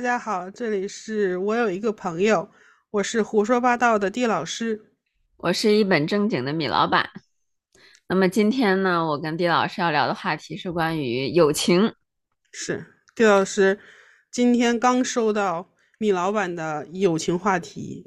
[0.00, 2.50] 大家好，这里是我有一个朋友，
[2.90, 4.80] 我是胡说八道的地老师，
[5.36, 7.10] 我是一本正经的米老板。
[8.08, 11.92] 那么今天呢，我跟地老师要聊的话题是关于友情。
[12.50, 12.82] 是
[13.14, 13.78] 地老师
[14.30, 15.68] 今天刚收到
[15.98, 18.02] 米老板的友情话题，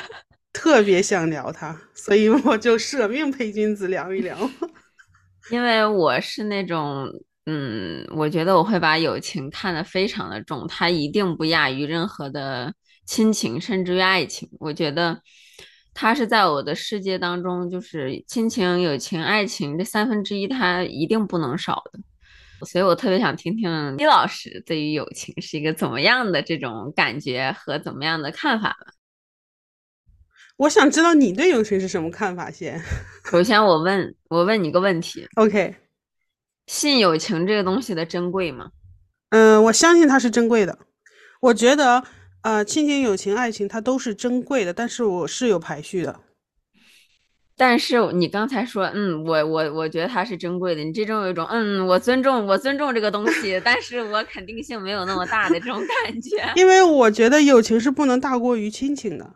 [0.50, 4.50] 特别想聊他，所以我就舍命陪君子聊一聊。
[5.52, 7.06] 因为我是那种。
[7.46, 14.48] 嗯，我觉得我会把友情看得非常的重，它一定不亚于任何的亲情，甚至于爱情。
[14.58, 15.20] 我觉得
[15.92, 22.00] 它是在我的世界当中，就是亲情、友情、爱情这三分之一，它一定不能少的。
[22.66, 28.86] 所以我特别想听听李老师对于友情是一个怎么样的这种感觉和怎么样的看法吧。
[30.56, 32.80] 我想知道你对友情是什么看法先。
[33.30, 35.83] 首先，我问我问你个问题，OK。
[36.66, 38.70] 信友情这个东西的珍贵吗？
[39.30, 40.78] 嗯，我相信它是珍贵的。
[41.40, 42.04] 我觉得，
[42.42, 46.20] 呃，亲情、友情、爱情它都是珍贵的，但是我是有排序的。
[47.56, 56.52] 但是你刚才说，嗯，我我我觉得它是珍贵的，你这种有一种，嗯，我尊重我尊重这个东西，但是我肯定性没有那么大的这种感觉。
[56.56, 59.34] 因为我觉得友情是不能大过于亲情的，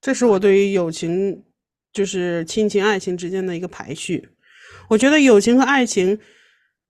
[0.00, 1.44] 这是我对于友情，
[1.92, 4.28] 就是亲情、爱情之间的一个排序。
[4.88, 6.18] 我觉得友情和爱情。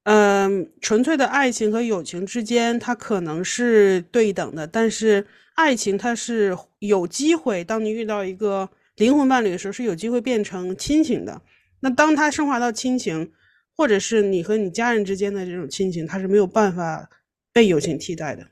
[0.04, 11.40] 嗯，纯粹的爱情和友情之间，它可能是对等的，但是爱情它是有机会，当你遇到一个灵魂伴侣的时候，是有机会变成亲情的。
[11.80, 13.30] 那当它升华到亲情，
[13.76, 17.08] 或者是你和你家人之间的这种亲情，它是没有办法
[17.52, 18.42] 被友情替代的。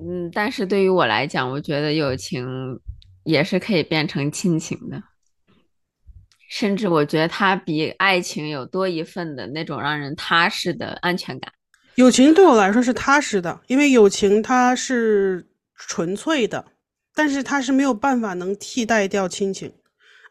[0.00, 2.46] 嗯，但是对于我来讲，我觉得友情
[3.24, 5.02] 也是可以变成亲情的。
[6.56, 11.52] 甚至我觉得它比爱情有多一份的那种让人踏实的安全感。
[11.96, 16.64] 友情对我来说是踏实的，因为友情它是纯粹的，
[17.12, 19.72] 但是它是没有办法能替代掉亲情。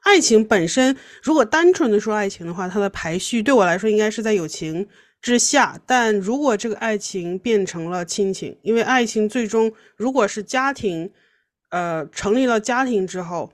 [0.04, 4.88] 爱情本身，如果单纯的说爱情的话，它的排序对我来说应该是在友情
[5.22, 5.78] 之下。
[5.86, 11.12] 但如果这个爱情变成了亲情，因为爱情最终如果是家庭，
[11.70, 13.52] 呃，成立了家庭之后，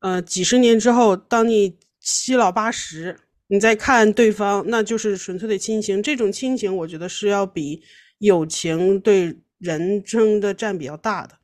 [0.00, 1.78] 呃，几十年之后，当你。
[2.12, 3.16] 七老八十，
[3.48, 6.02] 你再看对方，那就是纯粹的亲情。
[6.02, 7.82] 这种亲情，我觉得是要比
[8.18, 11.38] 友情对人生的占比要大的。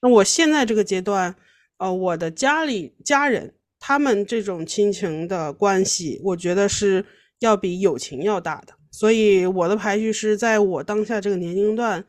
[0.00, 1.34] 那我现在这个阶段，
[1.78, 7.04] 呃，我的家里家人，他们这种亲情的关系，我觉得是
[7.40, 8.74] 要比友情要大的。
[8.90, 12.04] 所以我的排序是在我当下这个年龄段，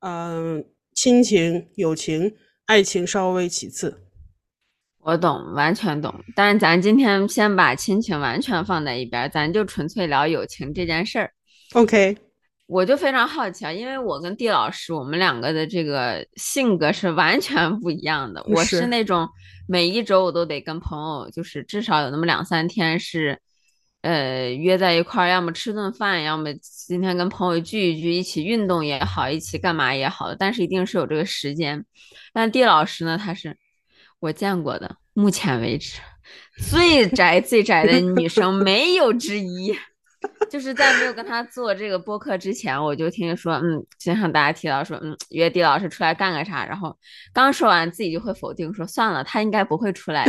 [0.00, 2.34] 嗯，亲情、友情、
[2.66, 4.03] 爱情稍微其次。
[5.04, 6.14] 我懂，完全懂。
[6.34, 11.30] 但是咱今天先把亲情完全放在一边，咱就纯粹聊友情这件事儿。
[11.74, 12.16] OK，
[12.66, 18.42] 我就非常好奇啊，因为我跟地老师，我们两个的这个性格是完全不一样的。
[18.48, 19.28] 我是那种
[19.68, 23.38] 每一周我都得跟朋友，就是至少有那么两三天是，
[24.00, 31.84] 呃，约在一块儿，要么吃顿饭，要么今天跟朋友聚一聚，一起运动也好，一起干嘛也好，但是一定是有这个时间。
[32.32, 33.54] 但地老师呢，他是。
[34.24, 36.00] 我见过的，目前为止
[36.70, 39.76] 最宅最宅的女生没有之一。
[40.48, 46.96] 就是在没有跟他做这个播客之前，我就听说，嗯，经常大家提到说，嗯，约地老师出来干个啥，然后
[47.34, 50.24] 刚说完自己就会否定说，算了，他应该不会出来。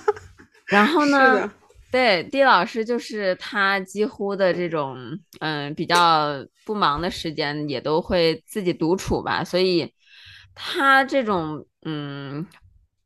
[0.68, 1.50] 然后呢，
[1.90, 4.94] 对，地老师就是他几乎的这种，
[5.40, 9.90] 嗯，比较不忙的时间也都会自己独处吧，所以
[10.54, 12.46] 他这种，嗯。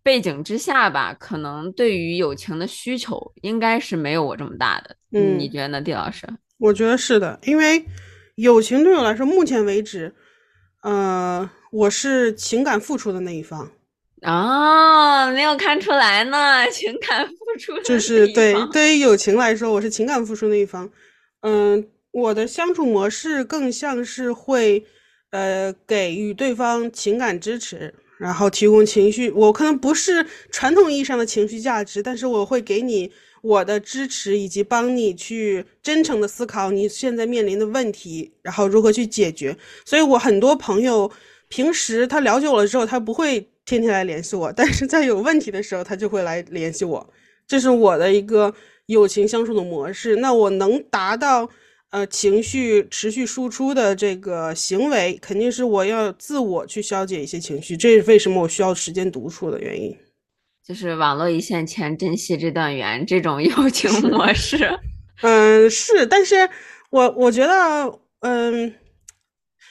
[0.07, 4.95] 背景之下吧，可能对于友情的需求应该是没有我这么大的。
[5.11, 6.25] 嗯，你觉得呢，地老师？
[6.59, 7.85] 我觉得是的，因为
[8.37, 10.15] 友情对我来说，目前为止，
[10.85, 13.69] 呃，我是情感付出的那一方。
[14.23, 20.89] 哦，没有看出来呢，情感付出就是对，对于友情来说，我是情感付出那一方。
[21.41, 24.87] 嗯，我的相处模式更像是会，
[25.31, 27.93] 呃，给予对方情感支持。
[28.19, 39.57] 然后提供情绪，我可能不是传统意义上的情绪价值，但是我会给你我的支持，以及帮你去真诚的思考你现在面临的问题，然后如何去解决。
[39.85, 41.11] 所以我很多朋友
[41.49, 47.13] 平时他了解我了之后，他不会天天来联系我， 但是在有问题的时候，他就会来联系我。
[47.47, 48.55] 这是我的一个
[48.87, 50.17] 友情相处的模式。
[50.17, 51.51] 那我能达到。
[51.97, 59.97] 呃，情绪持续输出的这个行为，肯定是我要自我去消解一些情绪，这是为什么我需要时间独处的原因。
[60.63, 64.79] 就是网络一线牵，珍惜这段缘，这种友情模式。
[65.23, 66.47] 嗯，是，但是
[66.91, 68.75] 我我觉得，嗯，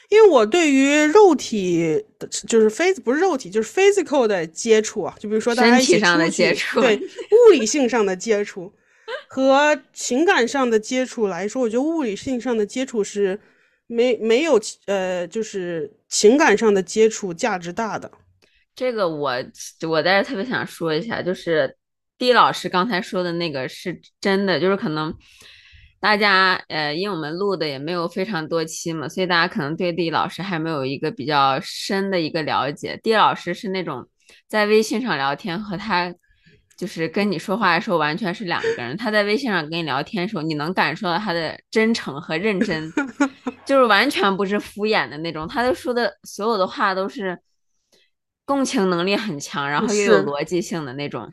[0.08, 8.72] 因为我对于肉体的，就是 phys 不是肉体，就是 physical 的接触啊，就比如说大家一起上的接触，对物理性上的接触
[9.28, 13.40] 和情感上的接触来说，我觉得物理性上的接触是
[13.86, 18.10] 没没有呃，就是情感上的接触价值大的。
[18.74, 19.32] 这个我
[19.88, 21.76] 我在这特别想说一下，就是
[22.18, 25.14] 狄老师刚才说的那个是真的，就是可能。
[25.98, 33.00] 大家呃，因为我们录的也没有非常多期嘛，所以大家可能对地老师还没有一个比较深的一个了解。
[33.02, 34.06] 地老师是那种
[34.46, 36.14] 在微信上聊天和他
[36.76, 38.96] 就是跟你说话的时候完全是两个人。
[38.96, 42.92] 他在微信上跟你聊天的时候，你能感受到他的真诚和认真，
[43.64, 45.48] 就是完全不是敷衍的那种。
[45.48, 47.38] 他说的所有的话都是
[48.44, 51.32] 共情能力很强，然后又有逻辑性的那种。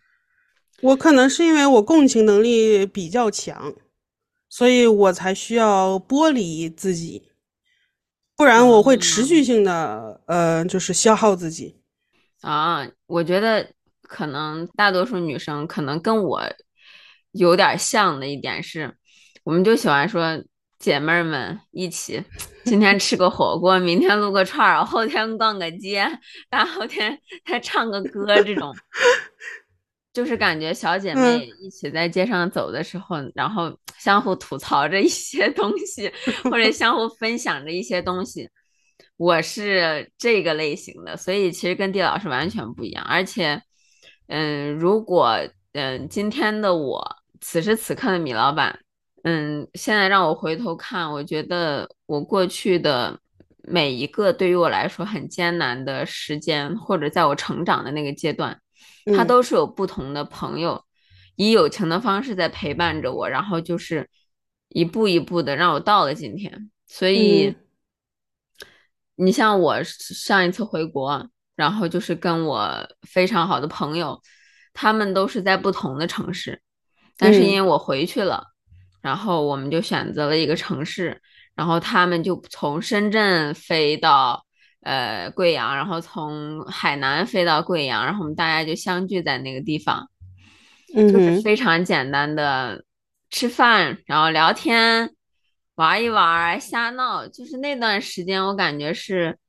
[0.81, 3.73] 我可能是因为我共情能力比较强。
[4.49, 7.31] 所以我才需要剥离自己，
[8.35, 11.81] 不然我会持续性的呃，就是消耗自己。
[12.41, 13.67] 啊，我觉得
[14.03, 16.41] 可能大多数女生可能跟我
[17.31, 18.95] 有点像的一点是，
[19.43, 20.43] 我们就喜欢说
[20.79, 22.23] 姐妹们一起，
[22.65, 26.05] 今天吃个火锅，明天撸个串儿，后天逛个街，
[26.49, 28.73] 大后天再唱个歌这种。
[30.13, 36.11] 就是感觉小姐妹一起在街上走的时候，然后相互吐槽着一些东西，
[36.43, 38.47] 或者相互分享着一些东西。
[39.17, 43.03] 我是这个类型的，所以其实跟地老师完全不一样。
[43.03, 43.59] 而且，
[44.35, 45.37] 嗯，如果
[45.73, 48.79] 嗯今天的我，此时此刻的米老板，
[49.23, 53.19] 嗯，现在让我回头看，我觉得我过去的
[53.61, 58.59] 每一个对于我来说很艰难的时间，或者在我成长的那个阶段。
[59.15, 60.83] 他都是有不同的朋友，
[61.35, 64.09] 以友情的方式在陪伴着我，然后就是
[64.69, 66.71] 一步一步的让我到了今天。
[66.87, 67.55] 所以，
[69.15, 74.21] 你像我上一次回国，然后就是跟我非常好的朋友，
[74.73, 76.61] 他们都是在不同的城市，
[77.17, 78.45] 但是因为我回去了，
[79.01, 81.21] 然后我们就选择了一个城市，
[81.55, 84.45] 然后他们就从深圳飞到。
[84.85, 90.09] 呃，贵阳，然后从海南飞到贵阳，然后我们大家就相聚在那个地方，
[90.93, 92.83] 就是非常简单的
[93.29, 95.09] 吃饭，然后聊天，
[95.75, 99.39] 玩一玩，瞎闹，就是那段时间我感觉是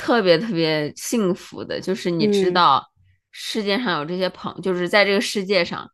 [0.00, 2.82] 特别特别幸福的，就是你知道
[3.30, 5.86] 世界上有这些朋，就是在这个世界上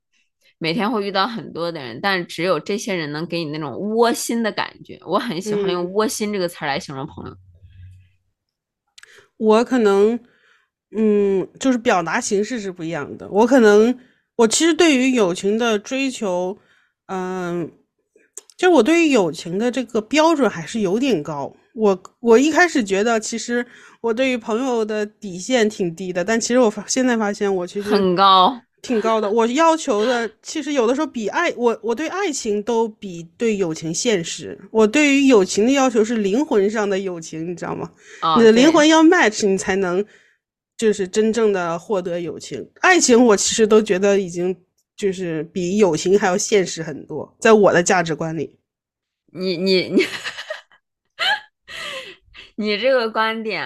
[0.58, 7.36] 每天会遇到很多的人，但只有这些人能给你那种窝心的感觉，我很喜欢用窝心这个词来形容朋友。
[9.38, 10.20] 我可能，
[10.96, 13.28] 嗯，就是表达形式是不一样的。
[13.28, 13.98] 我可能，
[14.36, 16.56] 我其实对于友情的追求，
[17.06, 17.72] 嗯，
[18.56, 21.56] 就我对于友情的这个标准还是有点高。
[21.76, 23.64] 我我一开始觉得，其实
[24.00, 28.60] 我对于朋友的底线挺低的，但其实我发现在发现，我其实很高。
[28.82, 34.56] 挺高的，我要求的其实有的时候比爱我，我对爱情都比对友情现实。
[34.70, 37.90] 我对于友情的要求是灵魂上的友情，你知道吗？
[38.38, 40.04] 你的灵魂要 match，你才能
[40.76, 42.64] 就是真正的获得友情。
[42.80, 44.54] 爱情我其实都觉得已经
[44.96, 48.56] 就是比友情还要现实很多，在我的价值观里。
[49.32, 50.04] 你你你，
[52.56, 53.64] 你这个观点，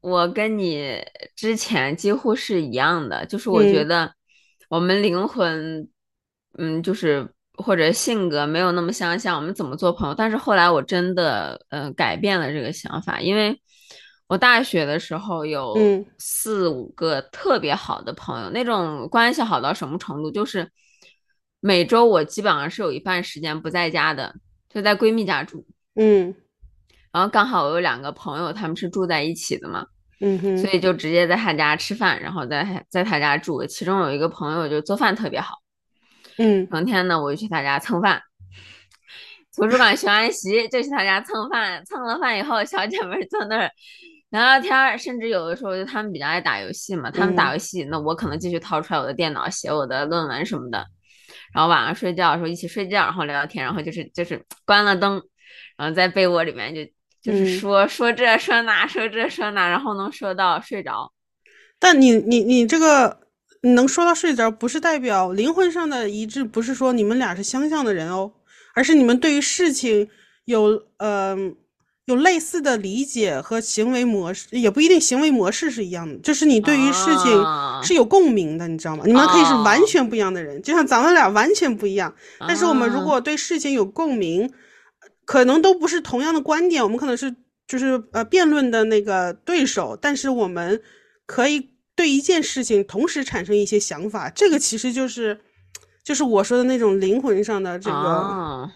[0.00, 1.04] 我跟你
[1.36, 4.14] 之前几乎是一样的，就是我觉得。
[4.68, 5.86] 我们灵魂，
[6.56, 10.14] 嗯，就是或者性格没有那么相像，我们怎么做朋友？
[10.14, 13.60] 但是后来我真的，呃，改变了这个想法，因为
[14.28, 15.76] 我大学的时候有
[16.16, 20.30] 四五个特别好的朋友，那种关系好到什么程度？
[20.30, 20.70] 就是
[21.60, 24.34] 每周我基本上是有一半时间不在家的，
[24.70, 26.34] 就在闺蜜家住，嗯，
[27.12, 29.86] 然后刚好我有两个朋友，他们是住在一起的嘛。
[30.24, 33.66] 嗯哼，所以就直接在他家吃饭，然后在在他家住。
[33.66, 35.56] 其中有一个朋友就做饭特别好，
[36.38, 38.22] 嗯，成天呢我就去他家蹭饭。
[39.56, 43.68] 图书馆学完习就去他家蹭饭，蹭了饭以后，小姐妹坐那儿
[44.30, 50.86] 聊聊天，甚至有的时候就他们比较爱打游戏嘛，他们打游戏，那我可能继续掏出来我的电脑写我的论文什么的。
[51.52, 55.20] 然后晚上睡觉的时候一起睡觉，然后聊聊天，然后就是就是关了灯，
[55.76, 56.82] 然后在被窝里面就。
[57.22, 61.12] 就是说说这说那说这说那，然后能说到睡着。
[61.78, 63.20] 但你你你这个
[63.62, 68.32] 你能说到睡着，不是代表灵魂上的一致，不是说你们俩是相像的人哦，
[68.74, 70.08] 而是你们对于事情
[70.46, 71.36] 有呃
[72.06, 77.44] 有类似的理解和行为模式，也不一定行为模式是一样的，就是你对于事情
[77.84, 79.04] 是有共鸣的，你知道吗？
[79.06, 84.52] 你们可以是完全不一样的人，就像咱们俩完全不一样，但是我们如果对事情有共鸣。
[85.32, 87.34] 可能都不是同样的观点，我们可能是
[87.66, 90.78] 就是呃辩论的那个对手，但是我们
[91.24, 95.40] 可以对一件事情同时产生一些想法，这个其实就是
[96.04, 98.68] 就是我说的那种灵魂上的这个。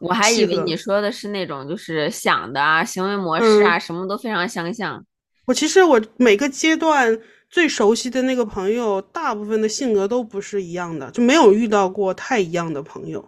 [0.00, 5.00] 我还以为你说的是那种就是想的啊，行为模式啊，什么都非常相像。
[5.46, 7.16] 我其实我每个阶段
[7.48, 13.24] 最熟悉的那个朋友，大部分的性格都不是一样的，就没有遇到过太一样的朋友。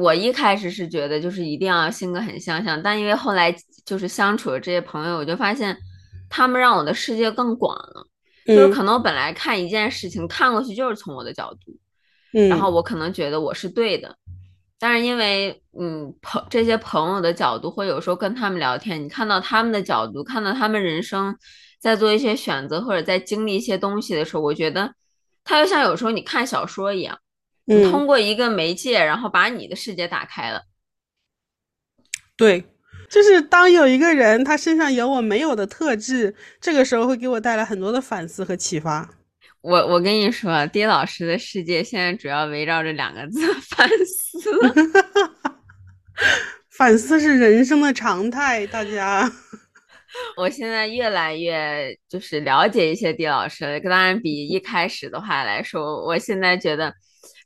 [0.00, 5.76] 我一开始是觉得就是一定要性格很相像，但因为后来就是相处的这些朋友，我就发现
[6.30, 8.06] 他们让我的世界更广了。
[8.46, 11.76] 就是可能我本来看一件事情看过去就是从我的角度，
[12.32, 14.16] 嗯然后我可能觉得我是对的。
[14.78, 21.36] 但是因为嗯朋这些朋友的角度，或有时候跟他们聊天，你看到他们的角度，看到他们人生
[21.78, 24.92] 在做一些选择或者在经历一些东西的时候，我觉得
[25.44, 27.16] 他就像有时候你看小说一样，
[27.64, 30.62] 你通过一个媒介，然后把你的世界打开了。
[32.36, 32.64] 对，
[33.08, 39.08] 就是当有一个人他身上有我没有的特质，这个时候会给我带来很多的反思和启发。
[39.60, 43.40] 我我跟你说，丁老师的世界现在主要围绕着两个字：
[43.70, 44.50] 反思。
[46.76, 49.30] 反思是人生的常态，大家。
[50.36, 56.92] 我现在越来越就是了解一些丁老师了，当然比一开始的话来说，我现在觉得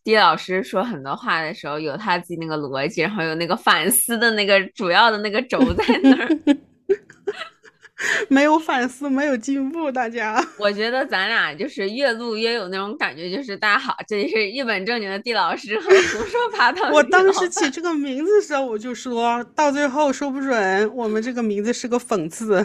[0.06, 6.28] 丁老师说很多话的时候有他自己那个逻辑，然后有那个反思的那个主要的那个轴在那儿。
[8.30, 10.40] 没有反思，没有进步，大家。
[10.60, 16.88] 我觉得咱俩就是越录越有那种感觉，就是大家好，这里是一本正经的地老师和胡说八道。
[16.92, 22.64] 我当时起这个名字的时候，我就说到最后说不准我们这个名字是个讽刺。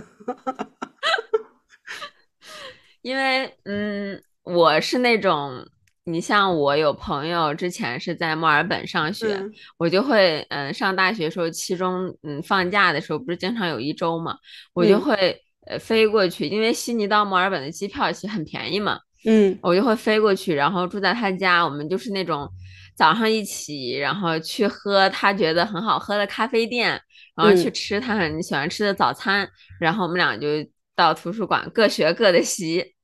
[3.02, 5.68] 因为嗯，我是那种。
[6.04, 9.40] 你像我有朋友之前是在墨尔本上学，
[9.78, 14.36] 我就会嗯上大学时候期中嗯放假的时候不是经常有一周嘛，
[14.74, 22.50] 我就会呃飞过去，因为悉尼到墨尔本的机票其实很便宜嘛，嗯，我就会飞过去，然后住在他家，我们就是那种
[22.96, 27.00] 早上一起，然后去喝他觉得很好喝的咖啡店，
[27.36, 29.48] 然后去吃他很喜欢吃的早餐，
[29.80, 30.48] 然后我们俩就
[30.96, 32.96] 到图书馆各学各的习。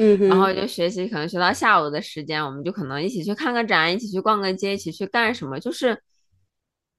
[0.00, 5.58] 嗯，然后就学习，可能学到下午的时间，我们就可能一起去看个展，一起去逛个街，一起去干什么？
[5.58, 6.00] 就是，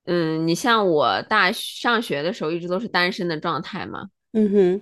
[0.05, 4.09] 嗯，你像我大上学的时候一直都是单身的状态嘛。
[4.33, 4.81] 嗯哼，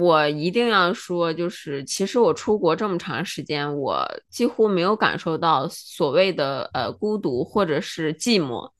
[0.00, 8.70] 我一定要说，就是其实我出国这么长时间，我几乎没有感受到所谓的呃孤独或者是寂寞。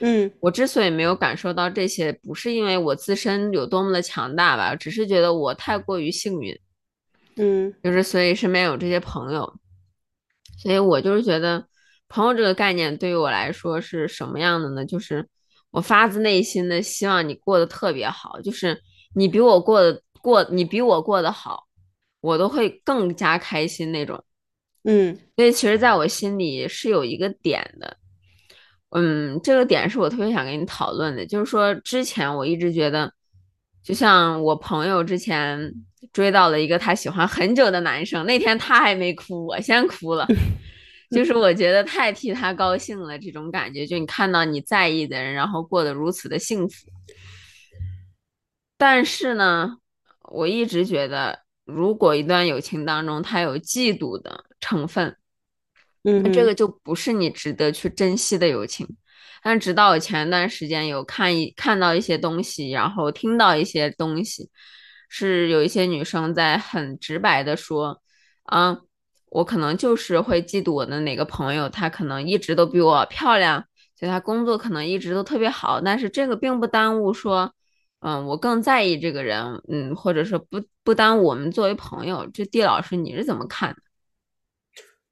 [0.00, 6.54] 嗯，我之所以没有感受到这些，不是因为我自身有多么的强大吧，只是觉得我太过于幸运。
[7.36, 9.58] 嗯，就是所以身边有这些朋友，
[10.58, 11.66] 所以我就是觉得
[12.08, 14.84] 朋友这个概念对于我来说是什么样的呢？
[14.84, 15.28] 就是
[15.70, 18.80] 我发自内心的希望你过得特别好，就是
[19.14, 21.66] 你比我过得过，你比我过得好，
[22.20, 24.24] 我都会更加开心那种。
[24.84, 27.96] 嗯，所以其实在我心里是有一个点的，
[28.90, 33.12] 嗯，这个点是我特别想跟你讨论的，就是说之前我一直觉得，
[33.86, 35.72] 就像我朋友之前。
[36.12, 40.26] 追到了一个他喜欢很久的男生，那天他还没哭，我先哭了，
[41.10, 46.86] 就是我觉得太替他高兴了，这种感觉，就你看到你在意的人，然后过得如此的幸福。
[48.78, 49.76] 但是呢，
[50.30, 55.16] 我一直觉得，如果一段友情当中他有嫉妒的成分，
[56.04, 58.86] 嗯，这个就不是你值得去珍惜的友情。
[59.46, 64.50] 但直到我前段时间有看一看到一些东西，然后听到一些东西。
[65.08, 68.02] 是有一些女生在很直白的说，
[68.42, 68.76] 啊，
[69.26, 73.64] 我可能就是会嫉妒我的哪个朋友，她可能一直都比我漂亮，
[73.96, 77.54] 所以她工作可能一直都特别好，但是这个并不耽误说，
[78.00, 82.28] 嗯，我更在意这个人，嗯，或者说不不耽误我们作为朋友。
[82.34, 83.76] 这地老师你是怎么看的？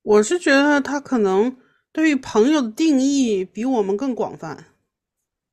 [0.02, 1.56] 我是觉得他可能
[1.94, 4.66] 对于朋友的定义比我们更广泛。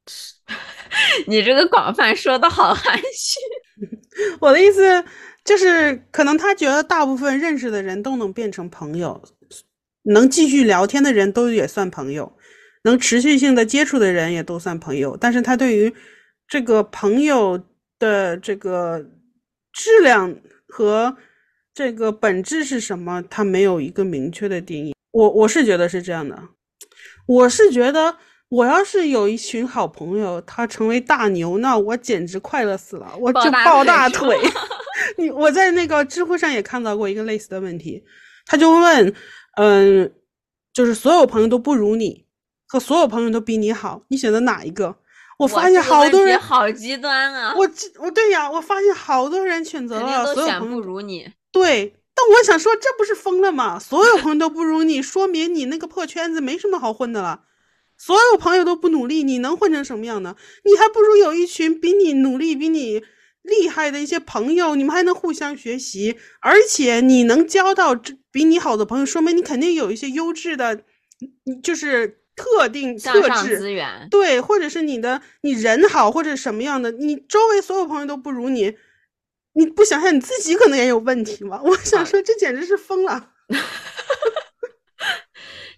[1.27, 3.39] 你这个广泛说的好含蓄。
[4.41, 5.05] 我的意思
[5.45, 9.21] 就是，可能他觉得大部分认识的人都能变成朋友，
[10.01, 12.35] 能继续聊天的人都也算朋友，
[12.85, 15.15] 能持续性的接触的人也都算朋友。
[15.15, 15.93] 但是他对于
[16.47, 17.63] 这个朋友
[17.99, 19.05] 的这个
[19.71, 20.35] 质量
[20.67, 21.15] 和
[21.71, 24.95] 这个本质是什么，他没有一个明确的定义。
[25.11, 26.37] 我我是觉得是这样的，
[27.25, 28.17] 我是觉得。
[28.51, 34.37] 我要是有一群好朋友，他成为大牛，那我简直快乐死了，我就抱大腿。
[35.17, 38.03] 你我在那个知乎上也看到过一个类似的问题，
[38.45, 39.15] 他就问，
[39.55, 40.13] 嗯，
[40.73, 42.25] 就是所有朋友都不如你，
[42.67, 44.97] 和所有朋友都比你好，你选择哪一个？
[45.39, 47.55] 我发现好多人好极端啊！
[47.57, 47.65] 我
[48.01, 51.31] 我对呀，我发现好多人选择了所有朋友不如你。
[51.53, 53.79] 对，但我想说，这不是疯了吗？
[53.79, 57.41] 所有朋友都不如你，说明你那个破圈子没什么好混的了。
[57.97, 60.35] 所有朋友都不努力，你能混成什么样呢？
[60.63, 63.01] 你还不如有一群比你努力、比你
[63.41, 67.99] 厉害的一些朋友，你们还能互相学习，而且你能交到
[68.31, 70.83] 比你好的朋友，说明你肯定有一些优质的，
[71.63, 72.19] 就是。
[72.33, 78.73] 特定特质资源对，或者是你的你人好或者什么样的，你周围所有朋友都不如你，
[79.53, 81.59] 你不想想你自己可能也有问题吗？
[81.63, 83.31] 我想说这简直是疯了。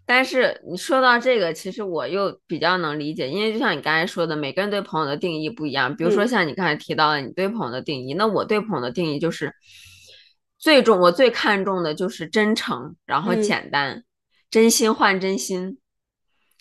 [0.05, 5.95] 但是你说到这个，其实我又比较能理解，因为就像你刚才说的，每个人对朋友的定义不一样。
[5.95, 9.53] 比如说像你刚才提到的，你对朋友的定义，那我对朋友的定义就是
[10.57, 14.03] 最重，我最看重的就是真诚，然后简单，
[14.51, 15.77] 真心换真心。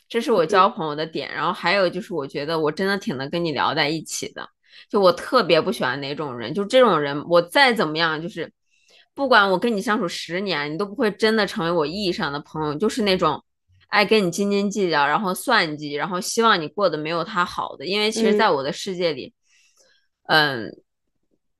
[0.09, 4.49] 这是我交朋友的点，然后还有就是，我觉得我真的挺能跟你聊在一起的。
[4.89, 8.53] 就我特别不喜欢哪种人，就这种人，我再怎么样，就是
[9.15, 12.75] 不管我跟你相处十年，你都不会真的成为我意义上的朋友。
[12.75, 13.43] 就是那种
[13.89, 17.87] 爱跟你斤斤计较，然后算计，然后希望你过得没有他好的。
[17.87, 19.35] 因为其实，在我的世界里，
[20.29, 20.71] 嗯，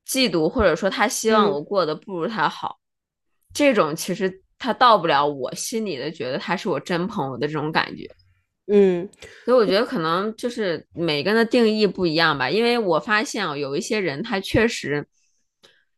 [0.09, 2.79] 嫉妒或者说他希望我过得不如他好，
[3.53, 8.11] 这种其实他到不了我心里的，觉得他是我真朋友的这种感觉。
[8.67, 9.09] 嗯，
[9.45, 15.07] 所以我觉得可能就是每个人的定义不一样吧，因为我发现啊，有一些人他确实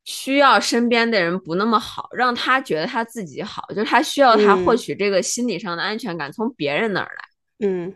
[0.03, 7.69] 需要身边的人不那么好，让他觉得他自己好，就是他需要他获取这个心理上的安全感从别人那儿来。
[7.69, 7.95] 嗯，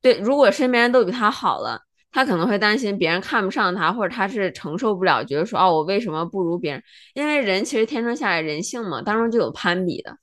[0.00, 1.80] 对，如果身边人都比他好了，
[2.12, 6.82] 他可能会担心别人看不上他，或者他是承受不了，觉得说哦，我为什么不如别人？
[7.14, 10.16] 因为人其实天生下来人性嘛，当中就有攀比的。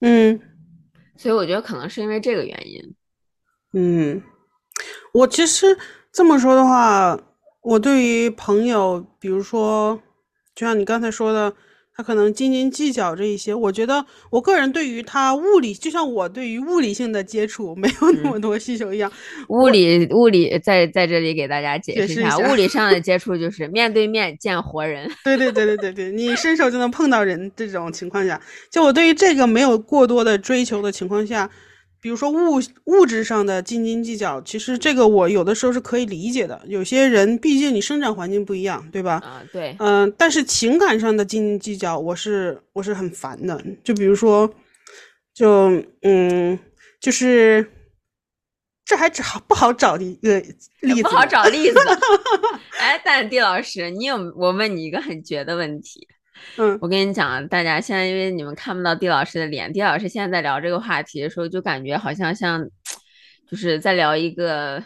[0.00, 0.40] 嗯，
[1.16, 2.94] 所以我觉得可能是因为这个原因。
[3.76, 4.22] 嗯，
[5.12, 5.76] 我其实
[6.12, 7.18] 这么说的话，
[7.60, 10.00] 我对于朋友，比如说，
[10.54, 11.52] 就像你刚才说的，
[11.96, 19.10] 他可能斤斤计较这一些，我觉得我个人对于他物理，就像我对于物理性的接触没有那么多需求一样。
[19.48, 25.10] 物理物理在在这里给大家解释一下，物理上的接触就是面对面见活人。
[25.24, 31.50] 对对对对对对，你伸手就能碰到人这种情况下，就我对于这个没有过多的追求的情况下。
[32.04, 36.60] 比如说物物质上的斤斤计较，其实这个我有的时候是可以理解的。
[36.66, 39.14] 有些人毕竟你生长环境不一样，对吧？
[39.24, 43.58] 啊，对，嗯，但是情感上的斤斤计较，我是我是很烦的。
[43.82, 44.54] 就比如说，
[45.32, 46.58] 就嗯，
[47.00, 47.66] 就是
[48.84, 50.38] 这还找不好找的一个
[50.80, 51.78] 例子，不好找例子。
[52.78, 56.06] 哎，但地老师，你有我问你一个很绝的问题。
[56.56, 62.64] 嗯，我跟你讲，大家现在因为你们看不到地老师的脸，地老师现在在聊这个话题的时候，就感觉好像像，
[63.50, 64.82] 就是在聊一个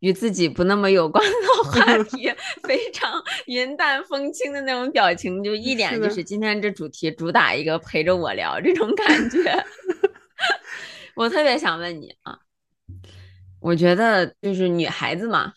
[0.00, 2.32] 与自己不那么有关的话 题，
[2.62, 3.12] 非常
[3.46, 9.64] 云淡风轻的那种表情，就一脸就是今天这主题主打一个陪着我聊这种感觉。
[11.16, 12.38] 我特别想问你啊，
[13.60, 15.52] 我觉得就是女孩子嘛，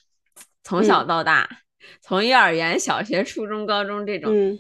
[0.63, 1.47] 从小到大，
[2.01, 4.59] 从幼儿园、小学、初中、高中这种。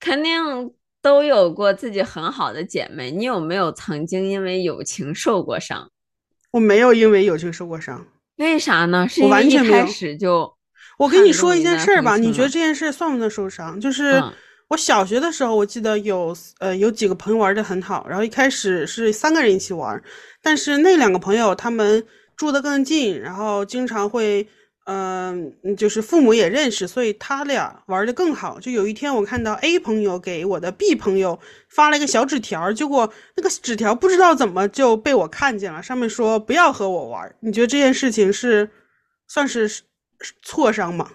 [0.00, 5.90] 肯定都有过自己很好的姐妹，你有没有曾经因为友情受过伤？
[6.52, 9.06] 我没有因为友情受过伤，为啥呢？
[9.06, 10.52] 是因为一开始就……
[10.98, 13.78] 我跟你说一件事儿吧，你觉得这件事算不算受伤？
[13.78, 14.22] 就是
[14.68, 20.02] 我小学的时候，我记得有呃有几个朋友玩的很好，然后一开始是三个人一起玩，
[20.42, 22.04] 但是那两个朋友他们
[22.36, 24.48] 住的更近，然后经常会。
[24.92, 28.58] 嗯，就是父母也认识，所以他俩玩的更好。
[28.58, 37.32] 就有一天，我看到 A 朋友给我的 B 朋友发了一个小纸条，结果那个纸条不知道怎么就被我看见了，上面说不要和我玩。
[37.38, 38.68] 你觉得这件事情是
[39.28, 39.70] 算是
[40.42, 41.12] 挫伤吗？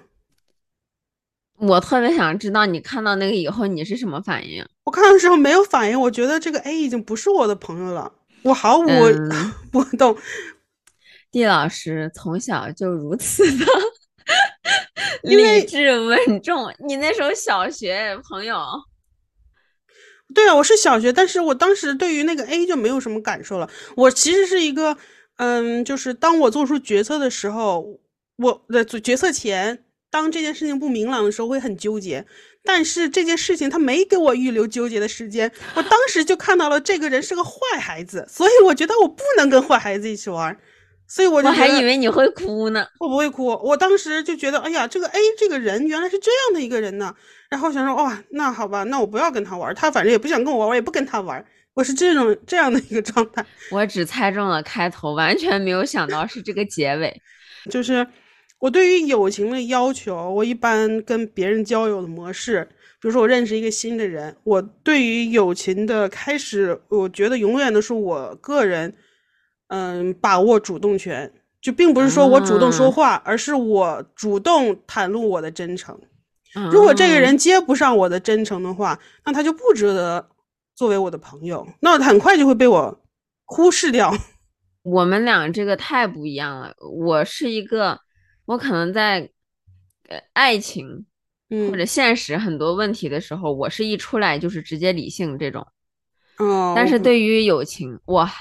[1.58, 4.66] 我特别想知道你看到那个以后你是什么反应？
[4.86, 8.86] 我看到时候没有反应，我觉得这个 A 已经不是我的朋友了，我毫无
[9.70, 10.16] 波动。
[11.36, 13.65] 地老师从小就如此的
[15.21, 16.74] 理智稳重。
[16.88, 18.58] 你那时候小学朋友？
[20.34, 23.69] 对啊，我是小学，但是我当时对于那个 A 就没有什么感受了。
[23.98, 24.95] 我其实是一个，
[25.36, 28.00] 嗯，就是当我做出决策的时候，
[28.38, 32.26] 我的决策前，当这件事情不明朗的时候，会很纠结。
[32.63, 40.58] 但是这件事情他没给我预留纠结的时间，我当时就看到了这个人是个坏孩子，所以我觉得我不能跟坏孩子一起玩。
[41.08, 43.48] 所以我就我还以为你会哭呢，我不会哭。
[43.63, 47.13] 我当时就觉得，哎呀，这个 A 这个人原来是这样的一个人呢。
[47.50, 51.46] 然后想说，哇，那好吧，那我不要跟他玩，他反正也不想跟我玩，我也不跟他玩。
[51.76, 53.46] 我是这种这样的一个状态。
[53.70, 57.22] 我只猜中了开头，完全没有想到是这个结尾。
[57.70, 58.06] 就是，
[58.60, 62.68] 我对于友情的要求，我一般跟别人交友的模式，
[63.02, 68.96] 比如说我认识一个新的人，我对于友情的开始，我觉得永远都是我个人，
[69.67, 75.99] 嗯，把握主动权，就并不是说我主动说话，而是我主动袒露我的真诚。
[76.71, 80.30] 如果这个人接不上我的真诚的话，那他就不值得
[80.73, 83.04] 作为我的朋友，那很快就会被我
[83.43, 84.15] 忽视掉。
[84.84, 86.73] 我们俩这个太不一样了。
[86.80, 87.99] 我是一个，
[88.45, 89.30] 我可能在
[90.08, 91.06] 呃爱情
[91.49, 95.65] 或者现实很多问题的时候，我是一出来就是直接理性这种。
[96.38, 96.73] 哦。
[96.75, 98.32] 但是对于友情，哇，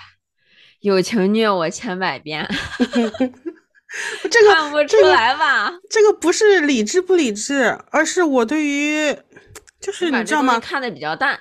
[0.85, 2.47] 友情虐我千百遍。
[4.31, 5.73] 这个看不出来吧？
[5.89, 9.17] 这个不是理智不理智，而是我对于，
[9.81, 10.61] 就是你知道吗？
[10.61, 11.41] 看的比较淡，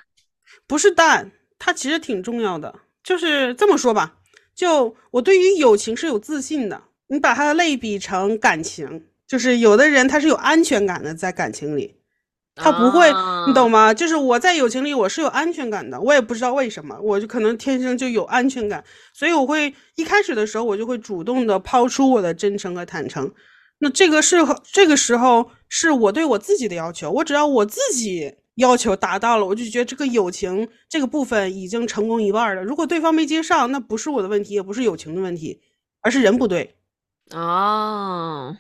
[0.66, 1.30] 不是淡，
[1.60, 2.74] 它其实挺重要的。
[3.04, 4.16] 就是这么说吧。
[4.56, 11.98] 就我对于友情是有自信的，你把它类比成感情，就是有的人他是有安全感的，在感情里，
[12.56, 13.08] 他不会，
[13.48, 13.94] 你懂吗？
[13.94, 23.32] 就是我在友情里我是有安全感的，我也不知道为什么，我就可能天生就有安全感，所以我会一开始的时候我就会主动的抛出我的真诚和坦诚，
[23.80, 24.38] 那这个是
[24.72, 28.36] 这个时候是我对我自己的要求，我只要我自己。
[28.58, 32.64] 要求达到了，我就觉得这个友情这个部分已经成功一半了。
[32.64, 35.60] 如果对方没接上，那不是我的问题，也不是友情的问题，
[36.02, 36.76] 而是人不对。
[37.32, 38.56] 哦，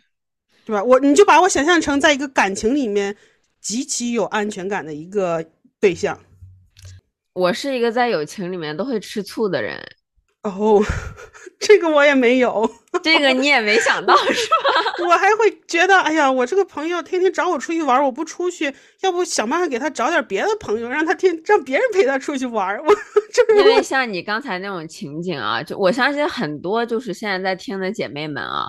[0.65, 0.83] 对吧？
[0.83, 3.15] 我你就把我想象成在一个感情里面
[3.63, 5.43] 极其有安全感的一个
[5.79, 6.19] 对象。
[7.33, 9.81] 我是一个在友情里面都会吃醋的人。
[10.43, 10.83] 哦，
[11.57, 12.69] 这个我也没有，
[13.01, 15.07] 这个你也没想到是吧？
[15.07, 22.77] 我还会觉得，哎呀，我这个朋友天天找我出去玩，我不出去，要不想办法给他找点别的朋友，让他天让别人陪他出去玩。
[22.83, 22.93] 我
[23.55, 28.67] 因为像你刚才那种情景啊，就我相信很多就是现在在听的姐妹们啊，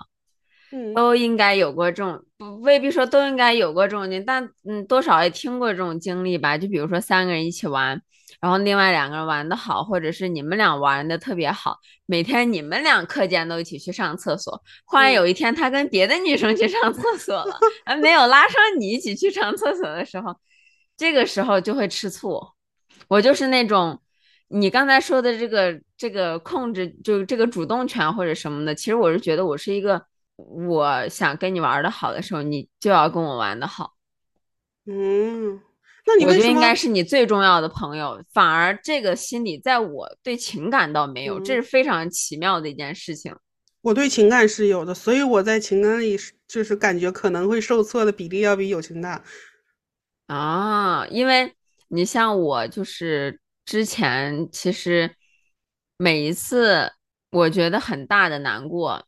[0.74, 6.58] 嗯，都应该有过这种，不未必说都应该有过这种经，但嗯，多少也听过这种经历吧。
[6.58, 8.02] 就比如说三个人一起玩。
[8.40, 14.60] 然后另外两个人玩的好，或者是你们俩玩的特别好，每天你们俩课间都一起去上厕所。
[14.84, 17.56] 忽然有一天他跟别的女生去上厕所了，
[17.87, 20.34] 而没有拉上你一起去上厕所的时候，
[20.94, 22.38] 这个时候就会吃醋。
[23.08, 23.98] 我就是那种
[24.48, 30.04] 你刚才说的这个这个控制，就这个主动权或者什么的，其实我是觉得我是一个，
[30.37, 33.94] 我想跟你玩的好的时候，你就要跟我玩的好。
[34.87, 35.61] 嗯。
[36.07, 43.35] 那你我觉得应该是你最重要的朋友，反而这个心理在我对情感倒没有，这是非常奇妙的一件事情。
[43.81, 46.14] 我对情感是有的，所以我在情感里
[46.47, 49.25] 就是感觉可能会受挫的比例要比友情大。
[50.27, 51.55] 啊，因为
[51.88, 55.11] 你像我，就是之前其实
[55.97, 56.92] 每一次
[57.31, 59.07] 我觉得很大的难过，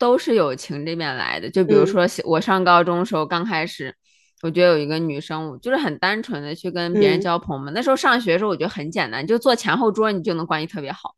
[0.00, 1.48] 都是友情这边来的。
[1.48, 3.94] 就比如说我上高中时候刚开始。
[4.42, 7.70] 我觉得有一个女生，就是很单纯的去跟别人交朋友嘛。
[7.74, 11.14] 那时候上学的时候，我觉得很简单，就坐前后桌，你就能关系特别好。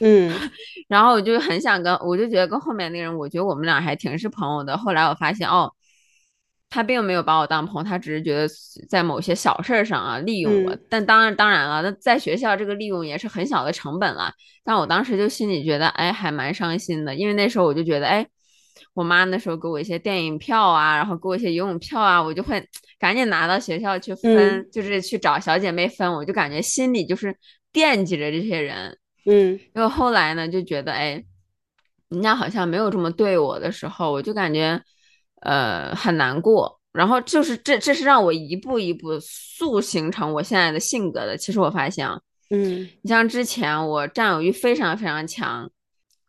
[0.00, 0.30] 嗯，
[0.86, 4.76] 然后我就很想跟，我就觉得跟后面那个人，我觉得我们俩还挺是朋友的。
[4.76, 5.72] 后来我发现，哦，
[6.70, 8.48] 他并没有把我当朋友，他只是觉得
[8.88, 10.76] 在某些小事上啊利用我。
[10.88, 14.32] 但当然，当然了，那在学校这个利用也是很小的成本了。
[14.64, 18.26] 但我当时就心里觉得，哎，还蛮伤心的，因为那时候我就觉得，哎。
[18.94, 22.64] 我妈那时候给我一些电影票啊，然后给我一些游泳票啊，我就会
[22.98, 26.12] 赶紧拿到学校去分，就是去找小姐妹分。
[26.12, 27.36] 我就感觉心里就是
[27.72, 29.58] 惦记着这些人，嗯。
[29.74, 31.22] 因为后来呢，就觉得哎，
[32.08, 34.80] 人家好像没有这么对我的时候，我就感觉
[35.42, 36.80] 呃很难过。
[36.92, 41.36] 然后就是这，这是让我一步一步塑形成我现在的性格的。
[41.36, 42.08] 其实我发现，
[42.50, 45.70] 嗯，你像之前我占有欲非常非常强，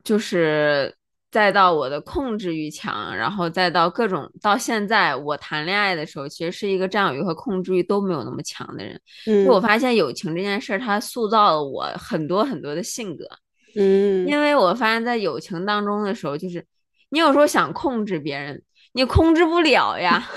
[0.03, 0.95] 就是。
[1.31, 8.99] 再到我的控制欲强，然后再到各种到现在我谈恋爱的时候，其实是一个占有欲和控制欲都没有那么强的人。
[9.27, 13.27] 嗯，我发现友情这件事儿，它塑造了我很多很多的性格。
[13.75, 16.65] 嗯，因为我发现，在友情当中的时候，就是
[17.11, 18.59] 你有时候想控制别人，
[18.93, 20.28] 你控制不了呀，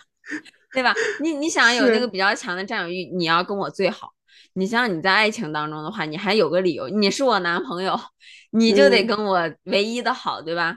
[0.72, 0.94] 对吧？
[1.20, 4.12] 你你想有那个比较强的占有欲，你要跟我最好。
[4.54, 7.98] 你像你在爱情当中的话，你还有个理由，你是我男朋友，
[8.50, 10.76] 你就得跟我唯一的好，对吧？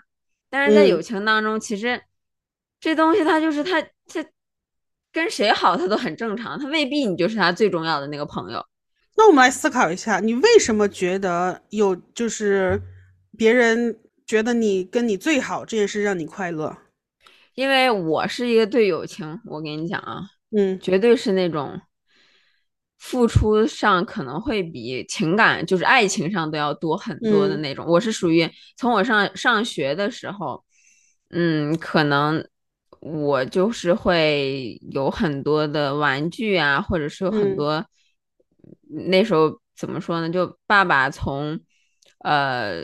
[0.50, 2.02] 但是在友情当中，其实
[2.80, 4.26] 这东西它就是它，它
[5.14, 8.66] 跟谁好它都很正常，它未必你就是他最重要的那个朋友。
[9.16, 12.82] 那我们来思考一下，你为什么觉得有就是
[13.38, 16.78] 别人觉得你跟你最好这件事让你快乐？
[17.60, 20.24] 因为我是一个对友情，我跟你讲啊，
[20.56, 21.82] 嗯，绝对是那种。
[22.98, 27.86] 付出上可能会比情感，就是爱情上都要多很多的那种。
[27.86, 30.64] 我是属于从我上上学的时候，
[31.30, 32.46] 嗯，可能
[33.00, 37.86] 我就是会有很多的玩具啊，或者是有很多，
[39.10, 40.30] 那时候怎么说呢？
[40.30, 41.58] 就爸爸从
[42.20, 42.84] 呃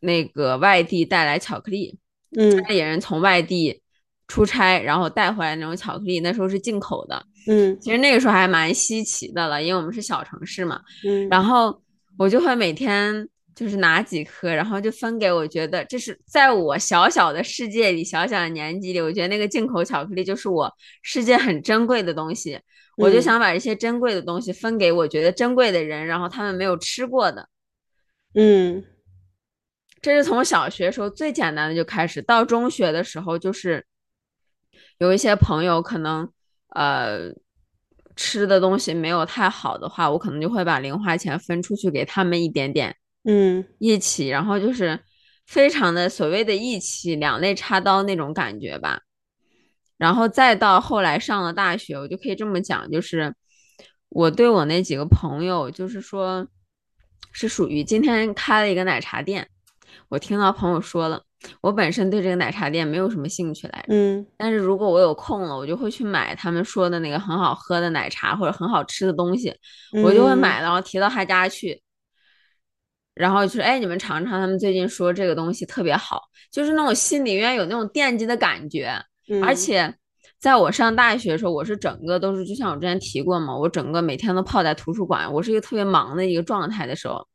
[0.00, 1.98] 那个外地带来巧克力，
[2.36, 3.80] 嗯，家里人从外地
[4.28, 11.82] 出差，然后带回来那种巧克力，那时候是进口的，嗯，其实那个时候还蛮稀奇的了，因为我们是小城市嘛，嗯，然后
[12.18, 13.28] 我就会每天。
[13.54, 22.58] 就是拿几颗，然后就分给我觉得这是在我小小的世界里、小小的年纪里，我觉得那个进口巧克力就是我世界很珍贵的东西。
[22.96, 27.46] 我就想把这些珍贵的东西分给我觉得珍贵的人，然后他们没有吃过的。
[28.34, 28.82] 嗯，
[30.02, 33.86] 这是从小学时候最简单的就开始，到中学的时候就是
[34.98, 36.28] 有一些朋友可能
[36.70, 37.32] 呃
[38.16, 42.96] 吃的东西没有太好的话，我可能就会把零花钱分出去给他们一点点。
[43.24, 44.98] 嗯，一起，然后就是
[45.46, 49.02] 非常的所谓的义气，两肋插刀那种感觉吧。
[49.96, 53.32] 然后再到后来上了大学，我就可以这么讲，就是
[54.08, 56.48] 我对我那几个朋友，就是说，
[57.30, 59.48] 是属于今天开了一个奶茶店，
[60.12, 61.22] 我听到朋友说了，
[61.62, 69.50] 我本身对这个奶茶店没有什么兴趣来，嗯，但是如果我有空了，我就会去买他们说的那个很好喝的奶茶或者很好吃的东西，
[70.04, 71.82] 我就会买，然后提到他家去。
[73.14, 76.20] 然后就是，哎，你们尝尝，他们最近说这个东西特别好，
[76.50, 78.94] 就是那种心里面有那种惦记的感觉。
[79.42, 79.94] 而且，
[80.38, 87.26] 在我上大学的时候，我是整个都是，就像我之前提过嘛，我整个每天都泡在图书馆，我是一个特别忙的一个状态的时候，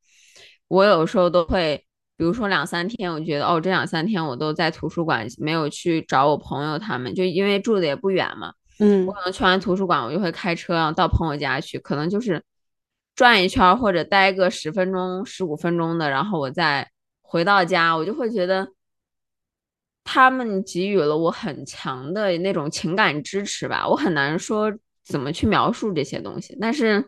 [0.68, 1.84] 我有时候都会，
[2.18, 12.44] 比如说两三天，我觉得哦，这两三天我都在图书馆，没有去找我朋友他们，就因为住的也不远嘛，嗯，我可能去完图书馆，我就会开车到朋友家去，可能就是。
[13.16, 16.88] 转一圈或者待个十分钟、十五分钟的，然后我再
[17.24, 18.68] 回到家，我就会觉得
[20.04, 23.88] 他们给予了我很强的那种情感支持吧。
[23.88, 24.72] 我很难说
[25.04, 27.04] 怎么去描述这些东西，但是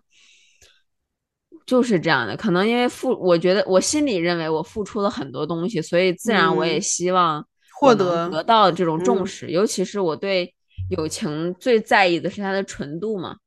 [1.69, 2.35] 就是这样的。
[2.35, 7.45] 可能因为付，我觉得我心里认为我付出了很多东西，所以自然我也希望
[7.79, 9.51] 获得得到这种重视。
[9.51, 10.51] 尤其是我对
[10.89, 13.37] 友情最在意的是它的纯度嘛。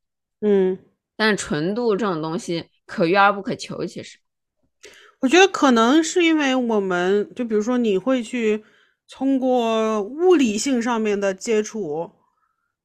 [0.41, 0.79] 嗯。
[1.17, 4.19] 但纯度这种东西可遇而不可求，其实，
[5.21, 8.65] 我觉得可能是因为我们，就比如说你会去
[9.09, 12.11] 通过物理性上面的接触，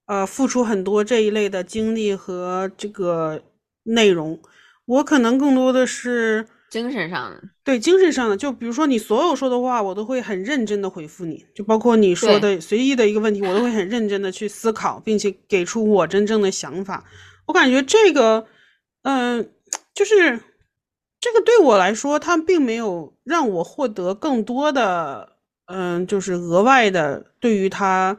[0.08, 3.41] 呃，付出很多这一类的精力和这个
[3.84, 4.39] 内容。
[4.88, 8.36] 我可能更多的是精神上的，对精神上的。
[8.36, 17.04] 就比如说你所有说的话，我都会很认真的回复你，就包括你说的随意的一个问题，我都会很认真的去思考，并且给出我真正的想法。
[17.45, 18.45] 我感觉这个，
[19.04, 19.50] 嗯，
[19.93, 20.39] 就是
[21.19, 28.17] 这个对我来说，它并没有让我获得更多的，嗯，就是额外的对于他，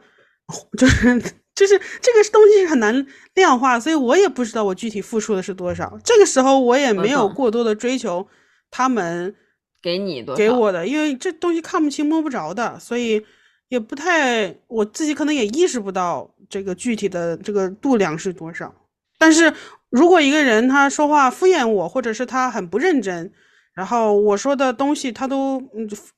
[0.77, 1.21] 就是
[1.59, 5.99] 就是这个东西是很难量化，所以我也不知道我具体付出的是多少。
[6.05, 8.25] 这个时候我也没有过多的追求
[8.71, 9.35] 他们
[9.81, 13.21] 给你多给我的，因为这东西看不清摸不着的，所以
[13.67, 18.73] 也不太我自己可能也意识不到这个具体的这个度量是多少。
[19.17, 19.53] 但是
[19.89, 23.29] 如果一个人他说话敷衍我，或者是他很不认真，
[23.73, 25.61] 然后我说的东西他都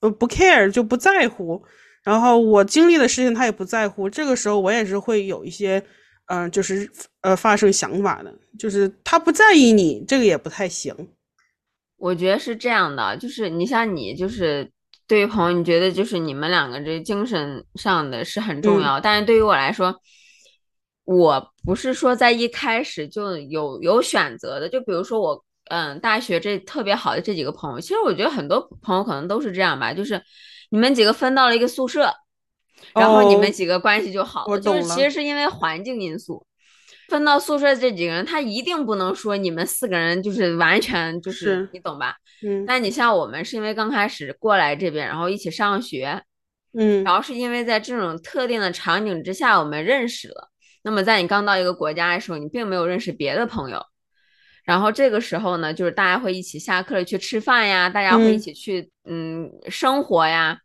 [0.02, 1.64] 呃不 care 就不在乎，
[2.04, 5.84] 然后我经历的事情他也不在乎，这个时候我也是会有一些
[6.28, 6.90] 嗯，就是
[7.22, 10.96] 呃发生想法的，就是他不在意你，这个也不太行。
[11.98, 14.72] 我觉得是这样的，就是你像你，就是
[15.08, 19.96] 对于朋友，你觉得就是你们两个这精神上的是很重要，但是对于我来说。
[21.04, 30.22] 我不是说在一开始就有有选择的，就比如说我，嗯，大学这特别好的这几个朋友，其实我觉得很多朋友可能都是这样吧，就是
[30.72, 32.12] 你们几个分到了一个宿舍，
[32.96, 36.46] 然后你们几个关系就好了，就是其实是因为环境因素，
[37.10, 42.16] 分到宿舍这几个人，他一定不能说你们四个人就是完全就是你懂吧？
[42.42, 46.24] 嗯，但你像我们是因为刚开始过来这边，然后一起上学，
[46.74, 50.50] 嗯，然后是因为在这种特定的场景之下，我们认识了。
[50.84, 53.86] 那么在你刚到一个国家的时候，你并没有认识别的朋友，
[54.72, 60.58] 然后这个时候呢，就是大家会一起下课了去吃饭呀，大家会一起去嗯生活呀，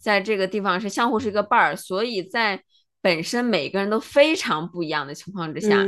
[0.00, 2.62] 在这个地方是相互是一个伴儿，所以在
[3.02, 5.86] 本身每个人都非常不一样的情况之下，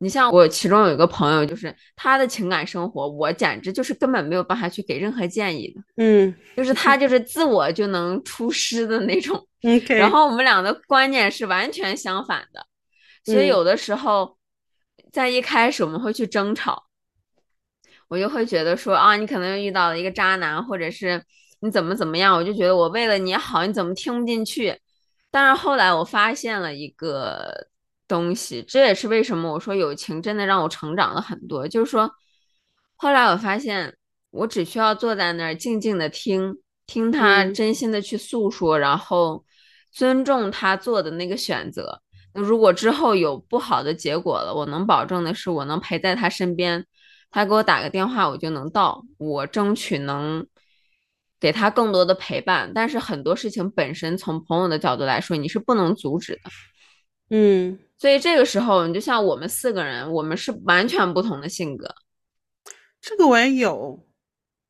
[0.00, 9.48] 你像我其中有一个朋友，就是他的情感生活，我简直就是根本没有办法去给任何建议的，嗯，就是他就是自我就能出师的那种
[9.96, 12.66] 然后我们俩的观念是完全相反的。
[13.24, 14.36] 所以有的时候，
[15.12, 16.86] 在一开始我们会去争吵，
[18.08, 21.22] 我就会觉得说啊，你可能遇到了一个渣男，或者是
[21.60, 24.80] 你怎么怎么样，我就觉得我为了你好，你怎么听不进去？
[25.30, 27.68] 但是后来我发现了一个
[28.08, 31.66] 东西，这也是为什么我说友情真的让我成长了很多。
[31.68, 32.10] 就是说，
[32.96, 33.96] 后来我发现，
[34.30, 39.44] 我只需要坐在那儿静静的听，听他真心的去诉说，然后
[39.90, 42.01] 尊重他做的那个选择。
[42.34, 46.86] 那如果之后有不好的结果了，我能保证的是，我能陪在他身边。
[47.30, 49.04] 他给我打个电话，我就能到。
[49.16, 50.46] 我争取能
[51.40, 52.70] 给他更多的陪伴。
[52.74, 56.50] 但是很多事情本身从朋友的角度来说，你是不能阻止的。
[57.30, 61.94] 嗯，所以这个时候，你就像我们四个人，我们是完全不同的性格。
[63.00, 64.06] 这个我也有，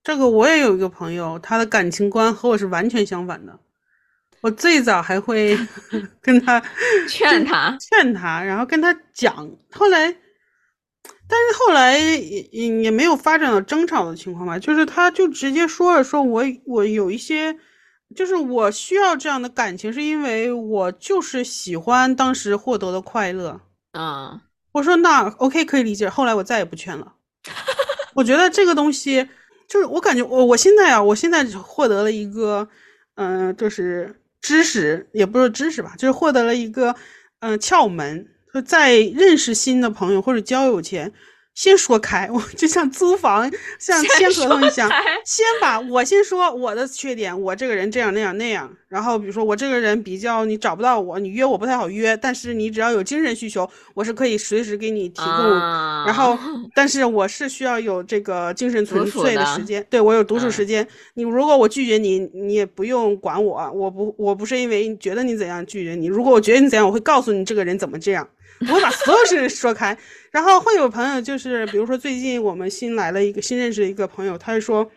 [0.04, 3.58] 这个我也有一个朋友，他的感情观和我是完全相反的。
[4.42, 5.58] 我最早还会
[6.20, 6.62] 跟他
[7.08, 10.16] 劝他，劝他，然后跟他讲，后来。
[11.28, 17.56] 但是后来也也也没有发展到争吵的情况吧，就是他就直接说了，说我我有一些，
[18.14, 23.58] 就是我需要这样的感情，是因为我就是喜欢当时获得的快乐。
[23.92, 24.38] 嗯，
[24.72, 26.06] 我说那 OK 可以理解。
[26.06, 27.14] 后来我再也不劝了，
[28.12, 29.26] 我觉得这个东西
[29.66, 32.68] 就是我感觉我我现在啊，我现在获得了一个
[33.14, 36.94] 嗯，就是知识，也不是知识吧，就是获得了一个
[37.40, 38.28] 嗯窍门。
[38.66, 41.10] 在认识新的朋友或者交友前，
[41.54, 44.90] 先说开，我就像租房，像签合同一样，
[45.24, 48.70] 先把我先说我的缺点，我这个人这样那样那样。
[48.88, 55.50] 然后比如说我这个人比较你找不到我，你约我不太好约，但是你只要有精神需求，我是可以随时给你提供。
[56.06, 56.38] 然后，
[56.74, 60.86] 但是我是需要有这个精神纯粹的时间，对我有独处时间。
[61.14, 68.28] 你如果我拒绝你，你也不用管我，我不我不是因为觉得你怎样拒绝你，如果我觉得你怎样，我会告诉你这个人怎么这样。
[68.60, 69.96] 我会把所有事情说开，
[70.30, 74.90] 然后会有朋友，就是比如说最近我们新来了一个新认识的一个朋友，他就说，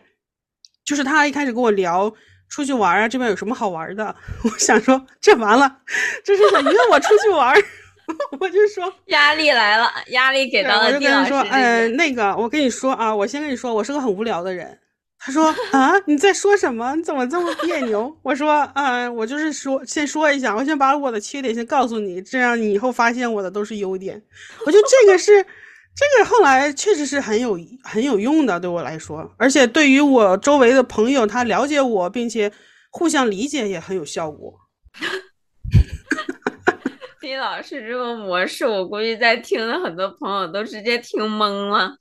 [0.84, 2.12] 就是他一开始跟我聊
[2.48, 4.14] 出去玩啊，这边有什么好玩的，
[4.44, 5.78] 我想说这完了，
[6.24, 7.56] 这是想约我出去玩，
[8.38, 8.92] 我就说。
[9.06, 14.78] 压力来了，压力给到了我就跟他说，嗯，那个我跟你说啊，我先跟你说，我是个很无聊的人。
[15.26, 16.94] 他说啊，你在说什么？
[16.94, 18.14] 你怎么这么别扭？
[18.22, 24.22] 我说啊，我就是说，先说一下，我先把我的缺点先告诉你，这样你以后发现我的都是优点。
[24.64, 32.52] 我觉得这个是，这个后来确实是很有很有用的，对我来说，而且对于我周围的朋友，他了解我，并且
[32.90, 34.54] 互相理解也很有效果。
[37.20, 41.96] 李老师这个模式，我估计在听的很多朋友都直接听懵了，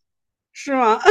[0.54, 1.02] 是吗？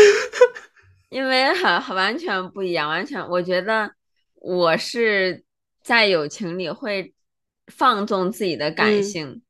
[1.10, 3.90] 因为很很完全不一样，完全我觉得
[4.34, 5.44] 我是
[5.82, 7.12] 在友情里会
[7.68, 9.42] 放纵自己的感性。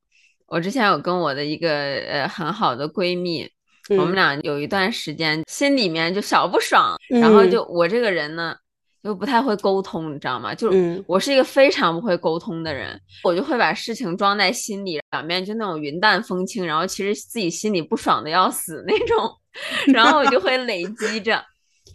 [0.46, 3.48] 我之前有跟我的一个呃很好的闺蜜，
[3.88, 8.54] 我们俩有一段时间心里面就小不爽，然后就我这个人呢
[9.02, 10.54] 就不太会沟通，你知道吗？
[10.54, 10.70] 就
[11.06, 19.30] 我是一个非常不会沟通的人，我就会把事情装在心里，表面就那种云淡风轻，然后其实自己心里不爽的要死那种，
[19.94, 21.44] 然后我就会累积着。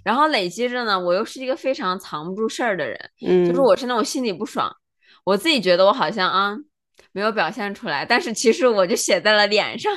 [0.04, 4.74] 然后累积着呢，我又是一个非常藏不住事儿的人，嗯，就是我是那种心里不爽，
[5.26, 6.56] 我自己觉得我好像啊
[7.12, 9.94] 没有表现出来，但是其实我就写在了脸上。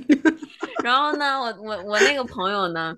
[0.82, 2.96] 然后呢，我我我那个朋友呢，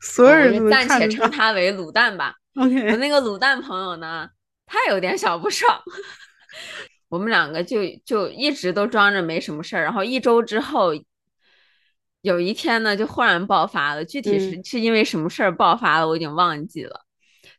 [0.00, 2.34] 所有人暂且称他为卤蛋吧。
[2.54, 4.28] OK，我那个卤蛋朋友呢，
[4.66, 5.82] 他有点小不爽，
[7.10, 10.92] 我们两个就就一直都装着没什么事儿，然后一周之后。
[12.26, 14.04] 有一天呢，就忽然爆发了。
[14.04, 17.02] 具体是是因为什么事儿爆发了，我已经忘记了。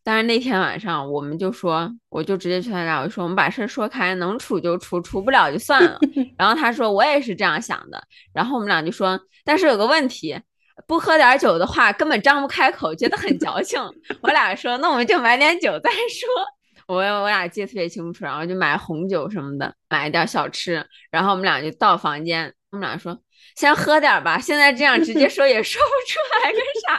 [0.04, 5.98] 但是那天晚上，我们就说，我就直接去他家，我说我们把事儿说开，能处就处，处不了就算了。
[6.38, 8.04] 然后他说我也是这样想的。
[8.34, 10.38] 然后我们俩就说，但是有个问题，
[10.86, 13.82] 不喝点酒的话，根本张不开口，觉得很矫情。
[14.20, 16.94] 我俩说，那我们就买点酒再说。
[16.94, 20.86] 我我俩记得特别清楚，然后就买红酒什么的，买一点小吃。
[21.10, 23.18] 然后我们俩就到房间，我们俩说。
[23.58, 26.96] 先喝点吧，现在这样直接 说也说不出来个啥。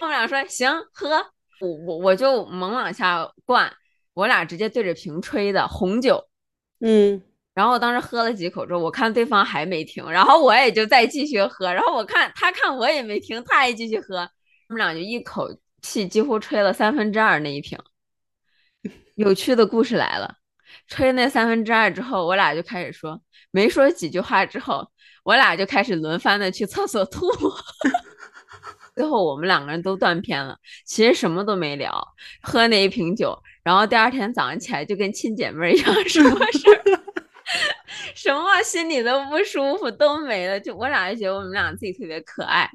[0.00, 1.08] 我们俩说行，喝，
[1.60, 3.72] 我我我就猛往下灌，
[4.12, 6.22] 我俩直接对着瓶吹的红酒，
[6.80, 7.22] 嗯，
[7.54, 14.18] 然后我当时喝了几口之后，我看对方还没停，然后我也就再继续喝，然后我看他看我也没停，他也继续喝，
[14.68, 15.48] 我们俩就一口
[15.80, 17.78] 气几乎吹了三分之二那一瓶。
[19.14, 20.34] 有趣的故事来了，
[20.88, 23.18] 吹那三分之二之后，我俩就开始说，
[23.50, 24.90] 没说几句话之后。
[25.28, 27.28] 我俩就开始轮番的去厕所吐，
[28.96, 30.56] 最后我们两个人都断片了。
[30.86, 32.02] 其实什么都没聊，
[32.40, 36.82] 喝那一瓶酒，然后第二天早上起来就跟亲姐妹一样，什么事儿，
[38.16, 40.58] 什么心里的不舒服都没了。
[40.58, 42.70] 就我俩就觉得我们俩自己特别可爱，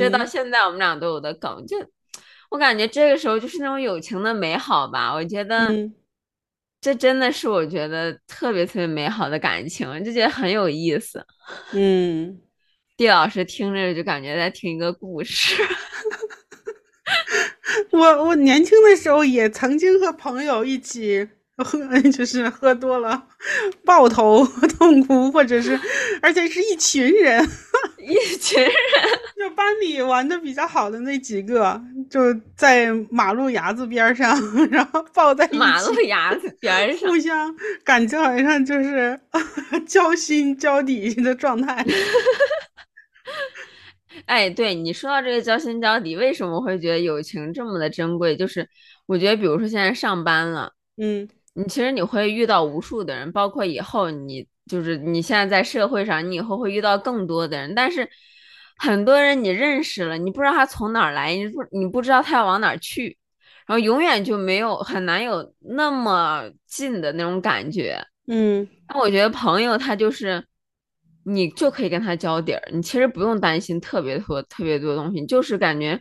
[0.00, 1.64] 就到现在我们俩都有的梗。
[1.68, 1.76] 就
[2.50, 5.14] 我感觉这个时候就是那种友情的美好吧。
[5.14, 5.68] 我觉得
[6.86, 11.20] 这真的是我觉得特别特别美好的感情，就觉得很有意思。
[11.72, 12.38] 嗯，
[12.96, 15.60] 地老师听着就感觉在听一个故事。
[17.90, 21.28] 我我年轻的时候也曾经和朋友一起。
[21.58, 21.78] 喝
[22.12, 23.28] 就是喝多了，
[23.82, 25.80] 抱头痛哭，或者是，
[26.20, 27.42] 而且是一群人，
[27.98, 28.72] 一群人，
[29.38, 32.20] 就班里玩的比较好的那几个，就
[32.56, 34.34] 在马路牙子边上，
[34.70, 39.18] 然后抱在马路牙子边上，互相感觉好像就是
[39.86, 41.84] 交心交底的状态。
[44.24, 48.36] 哎，对你说到这个交心交底，为什么会觉得友情这么的珍贵？
[48.36, 48.66] 就是
[49.04, 51.28] 我觉得，比如说现在上班了，嗯。
[51.58, 57.74] 你其实你会遇到无数的人，包括以后你就是你现在在社会上，你以后会遇到更多的人。
[57.74, 58.06] 但是
[58.76, 63.16] 很多人你认识了，你不知道他从哪儿来，你不你不知道他要往哪儿去，
[63.66, 67.98] 然后永远就没有很难有那么近的那种感觉。
[68.28, 70.44] 嗯，那我觉得朋友他就是
[71.24, 76.00] 你就可以跟他交底儿，你其实不用担心特别多特别多东西，就是感觉。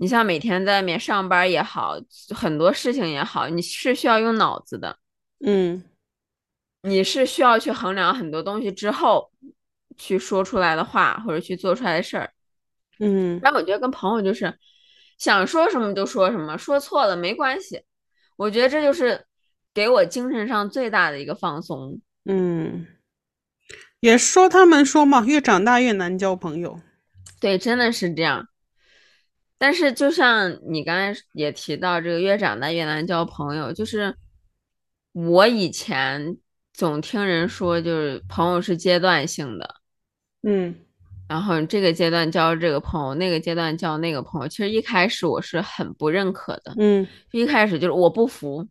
[0.00, 1.96] 你像每天在外面上班也好，
[2.32, 4.96] 很多事情也好，你是需要用脑子的，
[5.44, 5.82] 嗯，
[6.82, 9.32] 你是需要去衡量很多东西之后
[9.98, 12.30] 去说出来的话或者去做出来的事儿，
[13.00, 13.38] 嗯。
[13.42, 14.58] 但我觉得跟朋友就是
[15.18, 17.82] 想说什么就说什么，说错了没关系，
[18.36, 19.26] 我觉得这就是
[19.74, 22.00] 给我精神上最大的一个放松。
[22.24, 22.86] 嗯，
[24.00, 26.80] 也说他们说嘛，越长大越难交朋友。
[27.40, 28.48] 对，真的是这样。
[29.60, 33.72] 但是，就像你刚才也提到，这个越长大越难交朋友。
[33.72, 34.14] 就是
[35.12, 36.36] 我以前
[36.72, 39.74] 总听人说，就是朋友是阶段性的，
[40.48, 40.74] 嗯，
[41.28, 44.48] 然后这个阶段交这个朋友，那个阶段交那个朋友。
[44.48, 48.66] 其实一开始我是很不认可的，嗯，一开始就是我不服，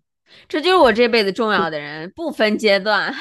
[0.49, 3.13] 这就是我这辈子重要的人，不分阶段。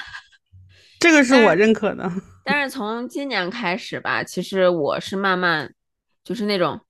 [0.99, 2.11] 这个是我认可的。
[2.45, 5.73] 但是从今年开始吧，其实我是慢慢
[6.25, 6.81] 就是那种。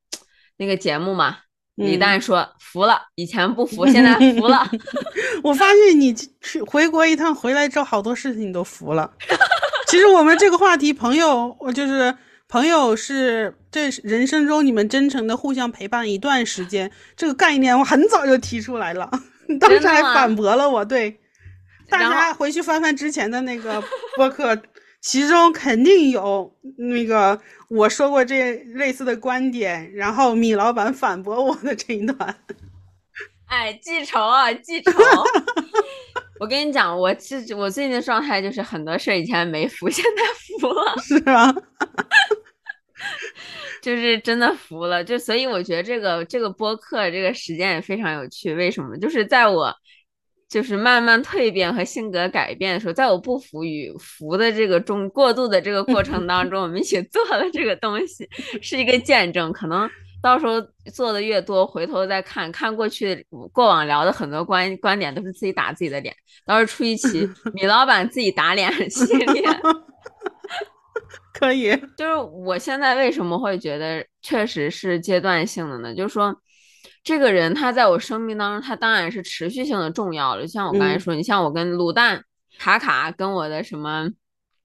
[0.59, 1.37] 那个节目嘛，
[1.75, 4.67] 李诞说服了，以前不服，现在服了。
[5.45, 9.12] 我发现你去回国一趟回来之后，好多事情你都服了。
[9.87, 12.14] 其实我们这个话题，朋友，我就是
[12.49, 19.11] 朋友是这人生中你们真诚的互相陪伴一段时间，这个概念我很早就提出来了，
[19.61, 20.84] 当时还反驳了我。
[20.84, 21.20] 对，
[21.89, 23.82] 大家回去翻翻之前的那个
[24.16, 24.61] 播客。
[25.03, 32.37] 其中肯定有那个我说过这类似的观点，然后米老板反驳我的这一段。
[33.47, 34.91] 哎，记仇啊，记仇！
[36.39, 40.22] 我跟你讲，我其实我最近的状态就是很多事以前没服， 现在
[40.61, 41.55] 服了， 是啊，
[43.82, 45.03] 就是真的服了。
[45.03, 48.55] 就所以我觉得这个这个播客这个时间也非常有趣。
[48.55, 48.97] 为什么？
[48.99, 49.74] 就是在我。
[50.49, 58.28] 就是慢慢蜕变和性格改变的时候，在我不服与服的这个中过渡的这个过程当中，我们一起做了这个东西，
[58.62, 59.53] 是一个见证。
[59.53, 59.91] 可能
[60.23, 60.61] 到时候
[60.93, 66.14] 做的越多，回头再看看过去过往聊的很多观观点，都是自己打自己的脸。
[66.45, 69.43] 到时候出一期 米老板自己打脸 系列，
[71.33, 71.71] 可以。
[71.97, 75.95] 就是我现在为什么会觉得确实是阶段性的呢？
[75.95, 76.35] 就是说。
[77.03, 80.43] 这个人他在我生命当中，他当然是持续性的重要了。
[80.43, 82.25] 就像我刚才说，你像我跟卤蛋、
[82.59, 84.11] 卡卡，跟我的什么，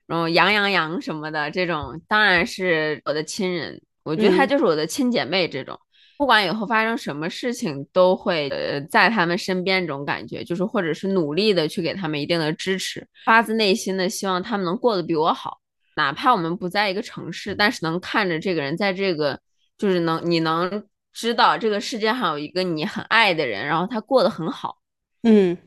[0.07, 3.79] 然后杨洋洋什么的这种，当然是我的亲人。
[4.03, 5.47] 我觉得她就是我的亲姐妹。
[5.47, 5.79] 这种
[6.17, 9.81] 不管以后发生什么事情，都会呃在他们身边。
[9.81, 15.59] 这种感觉就是，或者是努力的去给他们一定的支持，发自内心的希望他们能过得比我好。
[15.95, 19.39] 哪怕我们不在一个城市，但是能看着这个人在这个，
[19.77, 20.83] 就是能你能。
[21.13, 24.77] 知道这个世界上有一个你很爱的人，然后他过得很好，
[25.23, 25.57] 嗯，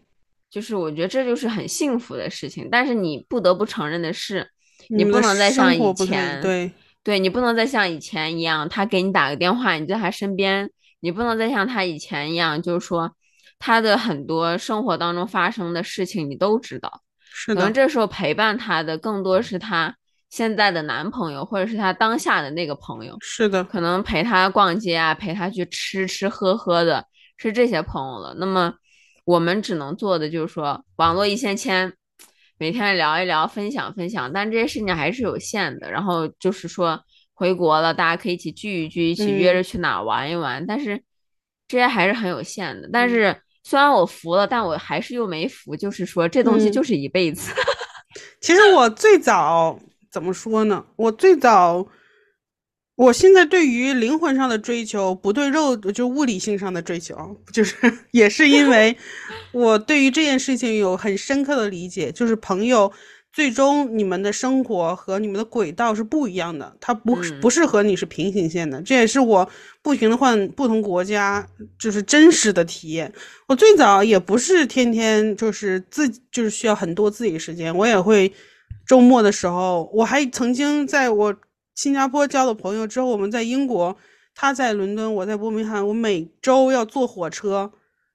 [0.49, 2.66] 就是我觉得这就是很幸福的事情。
[2.72, 4.49] 但是你不得不承认的是，
[4.89, 6.72] 你不能再像以前，对，
[7.05, 13.14] 对你不能再像以前一样，他给你打个电话，你在他身边，你不能再像他以前一样，就是说
[13.61, 17.02] 他的很多生活当中发生的事情你都知道，
[17.46, 19.94] 可能这时候陪伴他的更多是他。
[20.30, 28.34] 现在的男朋友，或者是他当下的那个朋友，是的，可能陪他逛街啊，陪他去吃吃喝喝的，是这些朋友了。
[28.36, 28.74] 那么
[29.24, 31.92] 我们只能做的就是说，网络一千千，
[32.59, 35.90] 每天聊一聊，分享分享，但这些事情还是有限的。
[35.90, 37.00] 然后就是说，
[37.32, 41.02] 回国了，大家可以一起聚一聚，一起约着去哪玩一玩，但是
[41.68, 42.88] 这些还是很有限的。
[42.92, 47.52] 但是虽然我服了，但我还是又没服，就是说这东西就是一辈子。
[48.40, 49.78] 其实我最早。
[50.11, 50.86] 怎么说呢？
[50.94, 51.84] 我最早
[52.97, 57.76] 我现在对于灵魂上的追求，不对肉就物理性上的追求，就是
[58.12, 58.97] 也是因为
[59.53, 62.92] 我对于这件事情有很深刻的理解，就是朋友。
[63.32, 68.80] 最终，你们的生活和你们的轨道是不一样的，它不不是和你是平行线的。
[68.82, 69.51] 这也是我
[69.82, 71.45] 不停的换不同国家，
[71.76, 73.12] 就是真实的体验。
[73.49, 78.32] 我最早也不是天天就是自就是需要很多自己时间，我也会
[78.86, 81.34] 周末的时候，我还曾经在我
[81.75, 83.97] 新加坡交的朋友之后，我们在英国，
[84.35, 87.72] 他在伦敦，我在伯明翰，我每周要坐火车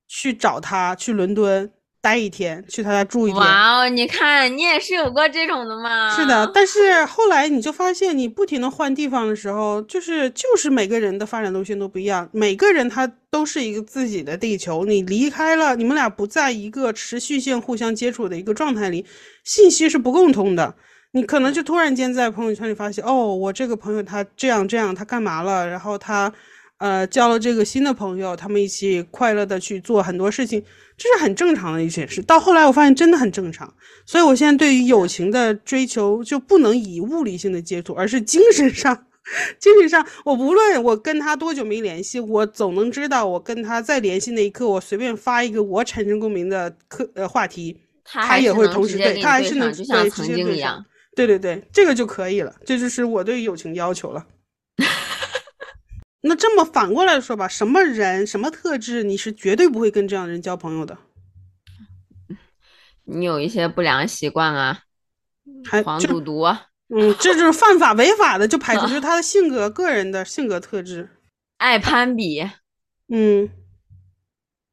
[0.08, 1.72] 去找他去伦敦。
[2.02, 3.42] 待一天，去他家住一天。
[3.42, 6.16] 哇哦，你看，你也是有过这种的吗？
[6.16, 14.86] 是的，但是后来你就发现，你不停的换地方的时候，就是就是每个人的发展路线都不一样，每个人他都是一个自己的地球。
[14.86, 19.06] 你离开了，你们俩不在一个持续性互相接触的一个状态里，
[19.44, 20.76] 信息是不共通的。
[21.12, 25.68] 你可能就突然间在朋友圈里发现，哦，我这个朋友他这样这样，他干嘛了？
[25.68, 26.34] 然后他。
[26.80, 30.64] 呃，交了这个新的朋友，他们一起快乐的去做很多事情，
[30.96, 32.22] 这是很正常的一件事。
[32.22, 33.74] 到后来我发现真的很正常，
[34.06, 39.08] 所以我现在对于友情的追求就不能以物理性的接触，而是精神上，
[39.60, 54.26] 精神上，我无论我跟他多久没联系，我总能知道我跟他再联系那一刻，我随便发一个我产生共鸣的课呃话题，他也会同时对，他还是能就像曾经一样，对对对对，这个就可以了，这就是我对友情要求了。
[56.22, 60.98] 那这么反过来说吧，什么人、什么特质，你是绝对不会跟这样的人交朋友的。
[63.04, 64.84] 你有一些不良习惯啊，
[65.66, 66.44] 还黄赌毒，
[66.88, 71.10] 嗯，这就是犯法违法的就排除，就是他的性格、个人的性格特质，
[71.58, 72.50] 爱攀比，
[73.10, 73.50] 嗯，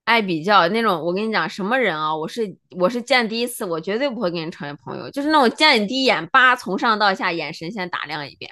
[0.07, 0.99] 爱比较那种。
[0.99, 2.17] 我跟你讲，什么人啊？
[2.17, 8.51] 我是我是见第一次，我绝对不会跟你成为朋友，就是那种见你第一眼，叭，从上到下眼神先打量一遍。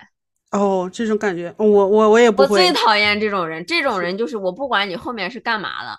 [0.51, 2.49] 哦，这种感觉，我我我也不会。
[2.49, 5.99] 我最讨厌这种人，这种人就是我不管你后面是干嘛的，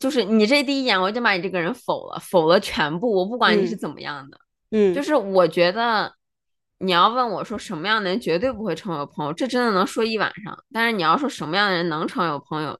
[0.00, 4.38] 就是你这第一眼我就把你这个人否了，否了全部，我不管你是怎么样的，
[4.72, 6.12] 嗯，就是我觉得
[6.78, 10.58] 你要问我说什么样的人绝对不会成为朋友，这真的能说一晚上。
[10.72, 12.76] 但是你要说什么样的人能成为朋友，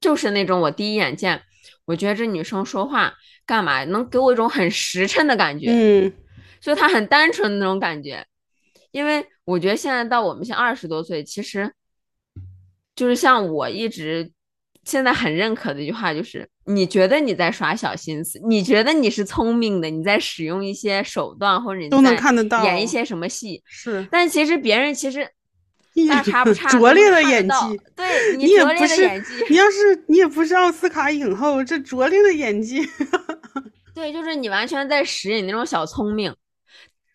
[0.00, 1.40] 就是那种我第一眼见，
[1.84, 6.12] 我觉得这女生说话干嘛能给我一种很实诚的感觉，嗯，
[6.60, 8.26] 就她很单纯的那种感觉，
[8.90, 9.26] 因为。
[9.46, 11.72] 我觉得现在到我们现二十多岁，其实
[12.96, 14.32] 就是像我一直
[14.82, 24.04] 现在很认可的一句话，就是你觉得你在耍小心思，你觉得你是聪明的，你在使用一些手段，或者你都能看得到演一些什么戏，是。
[24.10, 25.30] 但其实别人其实
[26.08, 29.08] 大差不差，拙劣的演技，对你也不是，
[29.48, 32.86] 你要是你也不是奥斯卡影后，这拙劣的演技，
[33.94, 36.34] 对，就是你完全在使你那种小聪明。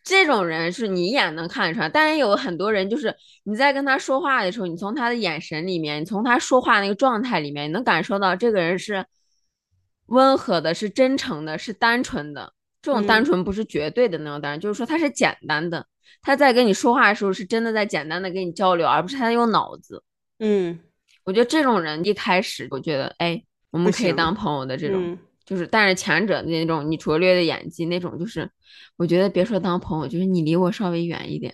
[0.04, 9.06] 这种人是你一眼能看得出来，但是有很多人就是你在跟他说话的时候，你从他的眼神里面，你从他说话那个状态里面，你能感受到这个人是
[10.08, 12.52] 温和的，是真诚的，是单纯的。
[12.82, 15.86] 这种单纯不是绝对的那种单纯，就是说他是简单的。
[16.22, 20.03] 他在跟你说话的时候，是真的在简单的跟你交流，而不是他用脑子。
[20.39, 20.80] 嗯，
[21.24, 25.18] 我觉得这种人一开始，我觉得哎，我们可以当朋友的这种。
[25.43, 28.49] 就是，但是前者的那种你拙劣的演技，那种就是，
[28.95, 31.53] 我觉得别说当朋友，就是你离我稍微远一点。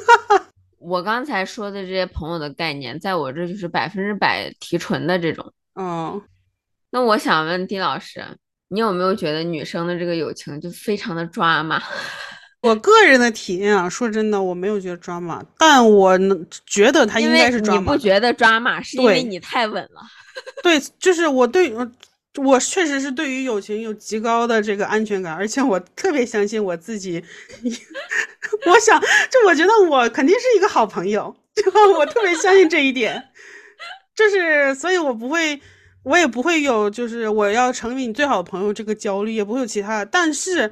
[0.78, 5.50] 我刚才说的这些朋友的概念，在我这就是百分之百提纯的这种。
[5.76, 6.20] 嗯，
[6.90, 8.22] 那我想问丁老师，
[8.68, 11.82] 你有没有觉得女生的这个友情就非常的抓马？
[12.66, 17.80] 我个人的体验啊，说真的，我没有觉得抓马，但我能觉得他应该是抓马。
[17.80, 20.00] 你不觉得抓马，是因为你太稳了。
[20.62, 21.72] 对，就是我对。
[22.38, 27.24] 我确实是对于友情有极高的这个安全感，而且我特别相信我自己。
[28.66, 33.30] 我想，就我觉得我肯定是一个好朋友，就我特别相信这一点。
[34.14, 35.58] 就是，所以我不会，
[36.02, 40.04] 我也不会有，就是我要成为你最好的朋友这个焦虑，也不会有其他的。
[40.04, 40.70] 但是，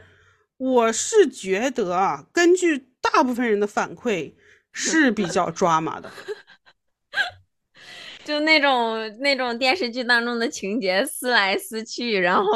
[0.65, 4.33] 我是觉得啊，根据大部分人的反馈，
[4.73, 6.11] 是比较抓马的。
[8.25, 12.53] 就那种那种电视剧当中的情节，撕来撕去，然后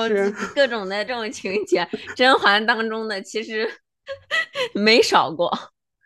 [0.55, 1.87] 各种的这种情节，
[2.17, 3.71] 甄嬛当中的其实
[4.73, 5.53] 没少过，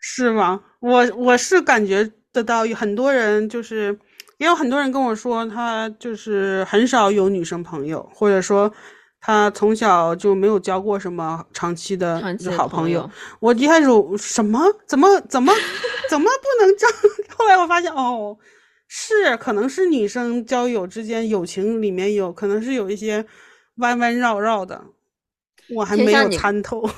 [0.01, 0.61] 是吗？
[0.81, 3.97] 我我是感觉得到有很多人，就是
[4.39, 8.69] 也有很多人跟我说，他就是很少有女生朋友，或者说
[9.25, 12.21] 他从小就没有交过什么长期的
[12.57, 13.09] 好朋友。
[13.39, 15.53] 我一开始什么怎么怎么
[16.09, 16.85] 怎么不能交？
[17.37, 18.37] 后来我发现哦。
[18.95, 23.25] 是，可能是女生交友之间友情里面有可能是有一些
[23.77, 24.83] 弯弯绕绕的，
[25.73, 26.87] 我还没有参透。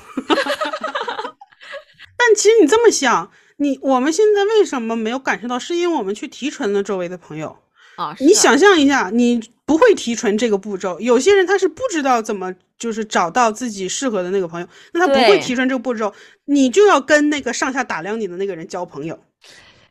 [2.18, 5.58] 但其实你这么想，你我们现在为什么没有感受到？
[5.58, 7.56] 是因为我们去提纯了周围的朋友。
[7.96, 16.14] 啊，你想象一下，你不会提纯这个步骤，有些人他是不知道怎么就是找到自己适合的那个朋友，那他不会提纯这个步骤，
[16.44, 19.18] 你就要跟那个上下打量你的那个人交朋友，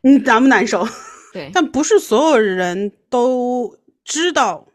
[0.00, 0.88] 你难不难受？
[1.32, 4.66] 对， 但不是所有人都知道，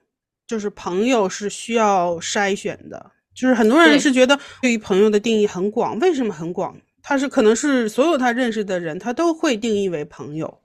[0.45, 6.77] 就是朋友是需要筛选的，就是很多人是觉得对于朋友的定义很广，为什么很广？
[7.01, 10.60] 他是可能是所有他认识的人，他都会定义为朋友。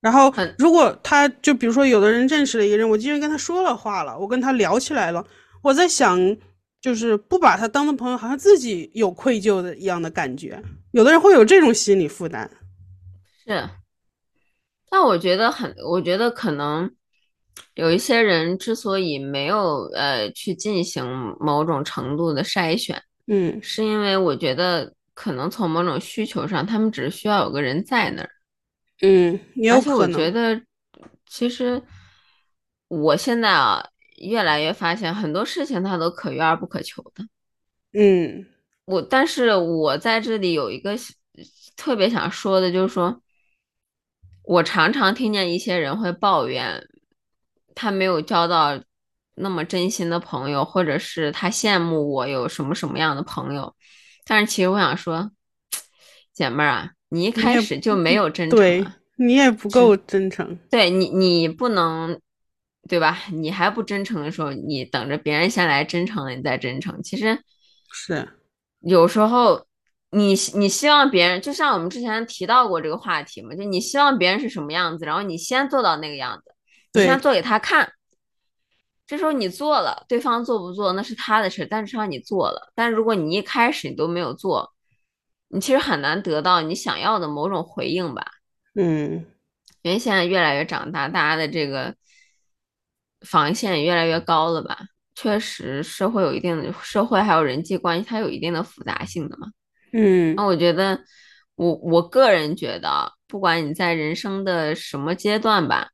[0.00, 5.26] 然后，如果他就比如说，有的人认识了一个人，我今天跟他说了话了，我跟他聊起来了，
[5.60, 6.16] 我在想，
[6.80, 10.62] 就是不把他当成朋友，好像自己有愧疚的一样的感觉。
[10.92, 12.48] 有的人会有这种心理负担。
[13.44, 13.68] 是，
[14.88, 16.88] 但我觉得很，我觉得可能
[17.74, 21.04] 有一些人之所以没有呃去进行
[21.40, 28.30] 某种程度的筛选，嗯，是因为我觉得可能从某种需求上，他们只是需要有个人在那儿。
[29.00, 29.38] 嗯，
[29.72, 30.60] 而且我觉得，
[31.26, 31.80] 其实
[32.88, 37.24] 我现在啊，越来越发现很多事情它都可遇而不可求的。
[37.92, 38.44] 嗯，
[38.86, 40.96] 我但是我在这里有一个
[41.76, 43.22] 特别想说的，就是说，
[44.42, 46.88] 我常常听见一些人会抱怨，
[47.76, 48.82] 他没有交到
[49.36, 53.76] 那么真心的朋友，或者是他羡慕我有什么什么样的朋友。
[54.24, 55.30] 但是其实我想说，
[56.34, 56.90] 姐妹儿啊。
[57.10, 58.84] 你一开始就没有真诚，对
[59.16, 60.58] 你也不够真诚。
[60.70, 62.20] 对你，你不能，
[62.88, 63.18] 对吧？
[63.32, 67.02] 你还不真诚的时候，你等着别人先来真诚了，你再真诚。
[67.02, 67.38] 其实
[67.92, 68.28] 是
[68.80, 69.66] 有时候，
[70.10, 76.54] 你你希望别人，就像我们之前提到过这个话题嘛，就你希望别人是什么样子，然后你先做到那个样子，
[76.94, 77.92] 你先做给他看。
[79.06, 82.70] 这时候你做了，对方做不做那是他的事，但至少你做了。
[82.74, 84.70] 但如果你一开始你都没有做，
[85.48, 88.24] 你其实很难得到你想要的某种回应吧？
[88.74, 89.26] 嗯，
[89.82, 91.94] 因为现在越来越长大，大家的这个
[93.22, 94.78] 防线越来越高了吧？
[95.14, 99.48] 确实，社会有一定的社会还有人际关系，它有一定的复杂性的嘛。
[99.92, 101.00] 嗯，那我觉得，
[101.54, 105.88] 我我个人觉得，不管你在人生的什么阶段吧，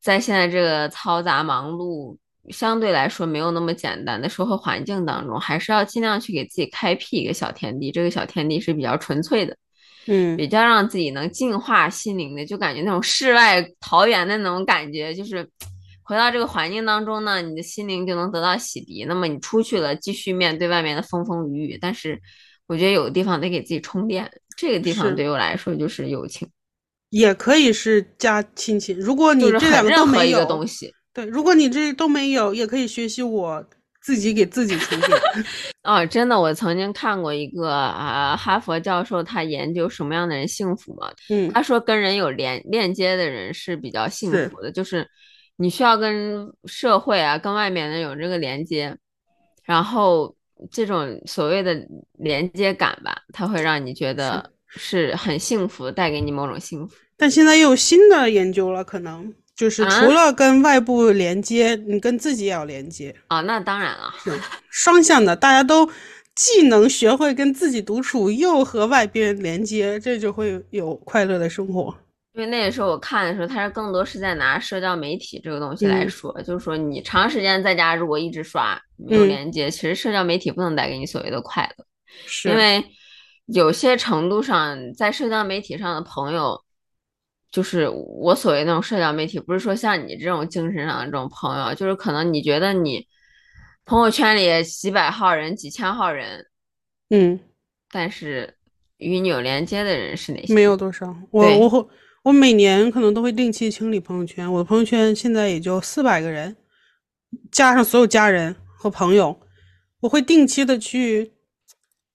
[0.00, 2.16] 在现在这个嘈杂忙碌。
[2.50, 7.90] 相对来说没有那么简单的社会环境当中，还是要尽量去给自己开辟一个小天地。
[7.90, 9.56] 这个小天地是比较纯粹的，
[10.06, 15.48] 嗯，比较让自己能净化心灵的，就感觉那种世外桃源的那种感觉，就是
[16.02, 19.06] 回到这个环境当中呢，你的心灵就能得到洗涤。
[19.08, 21.78] 那么你出去了，继续面对外面的风风雨雨。
[21.80, 22.20] 但是
[22.66, 26.46] 我觉得有的地方得给自己充电，这个地方对我来说就是友情，
[27.08, 28.98] 也可以是加亲情。
[29.00, 30.92] 如果你这两个都没有东西。
[31.14, 33.64] 对，如果你这都没有，也可以学习我
[34.02, 35.18] 自己给自己充电。
[35.84, 41.10] 哦，真的，我曾经看过一个啊，哈佛教授他研究什么样的人幸福嘛？
[41.30, 45.08] 嗯，他说跟人有连链接的人是比较幸福的，就是
[45.56, 48.96] 你需要跟社会啊、跟外面的有这个连接，
[49.62, 50.34] 然后
[50.70, 51.80] 这种所谓的
[52.18, 56.94] 连接感吧，它会让你觉得是很幸福，带给你某种幸福。
[57.16, 59.32] 但现在又有新的研究了，可能。
[59.56, 63.40] 就是除了跟外部连接，你跟自己也要连接啊。
[63.42, 64.32] 那当然了，是
[64.68, 65.88] 双向的，大家都
[66.34, 71.94] 既能学会跟自己独处，又和外边连接，这就会有快乐的生活。
[72.32, 81.84] 因为那个时候我看的时候，他是更多是在拿社交媒体这个东西来说，就是说你长时间在家如果一直刷没有连接，其实社交媒体不能带给你所谓的快乐，
[82.26, 82.84] 是因为
[83.46, 86.63] 有些程度上在社交媒体上的朋友。
[87.54, 93.06] 就是我所谓那种社交媒体，不是说像你这种精神上的这种朋友，就是可能你觉得你
[93.84, 96.46] 朋友圈里几百号人、几千号人，
[97.10, 97.38] 嗯，
[97.92, 98.56] 但是
[98.96, 100.52] 与你有连接的人是哪些？
[100.52, 101.14] 没有多少。
[101.30, 101.88] 我我
[102.24, 106.56] 我每年可能都会定期清理朋友圈，我的朋友圈现在也就四百个人，
[107.52, 109.38] 加上所有家人和朋友，
[110.00, 111.34] 我会定期的去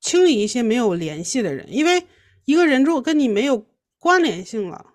[0.01, 2.03] 清理一些没有联系的人，因为
[2.43, 3.65] 一个人如果跟你没有
[3.97, 4.87] 关联性了。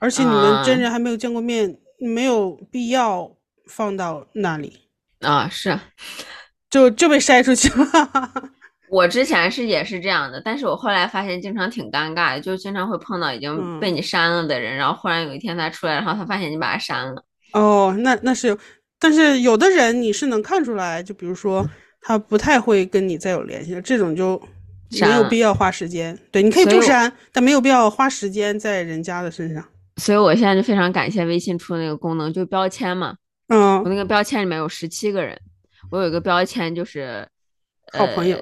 [0.00, 3.30] 而且你们真人还没有见过面，没有必要
[3.66, 4.88] 放到那里
[5.20, 5.78] 啊，是，
[6.68, 8.32] 就就被筛出去了。
[8.90, 17.24] 我之前是也是这样的，但是我后来发现经常挺尴尬的，就经常会碰到已经被你删了的人，然后忽然有一天他出来，然后他发现你把他删了。
[17.52, 18.58] 哦，那那是，
[18.98, 21.68] 但是有的人你是能看出来，就比如说
[22.00, 24.42] 他不太会跟你再有联系了，这种就
[25.00, 26.18] 没有必要花时间。
[26.32, 29.64] 对，你可以不删，但没有必要花时间在人家的身上。
[30.00, 33.14] 所以我现在就非常感谢微信出的那个功能，就标签嘛。
[33.48, 35.38] 嗯，我那个标签里面有十七个人，
[35.90, 37.28] 我有一个标签就是
[37.92, 38.38] 好朋友，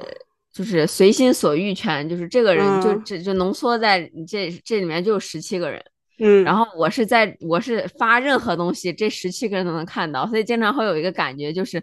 [0.52, 5.82] 就是随心所欲权，就是这个人就这就浓缩在这这里面就有十七个人，
[6.20, 11.82] 嗯，然后我是在我是发任何东西，这十七个人都能看到，所以经常会有一个感觉，就是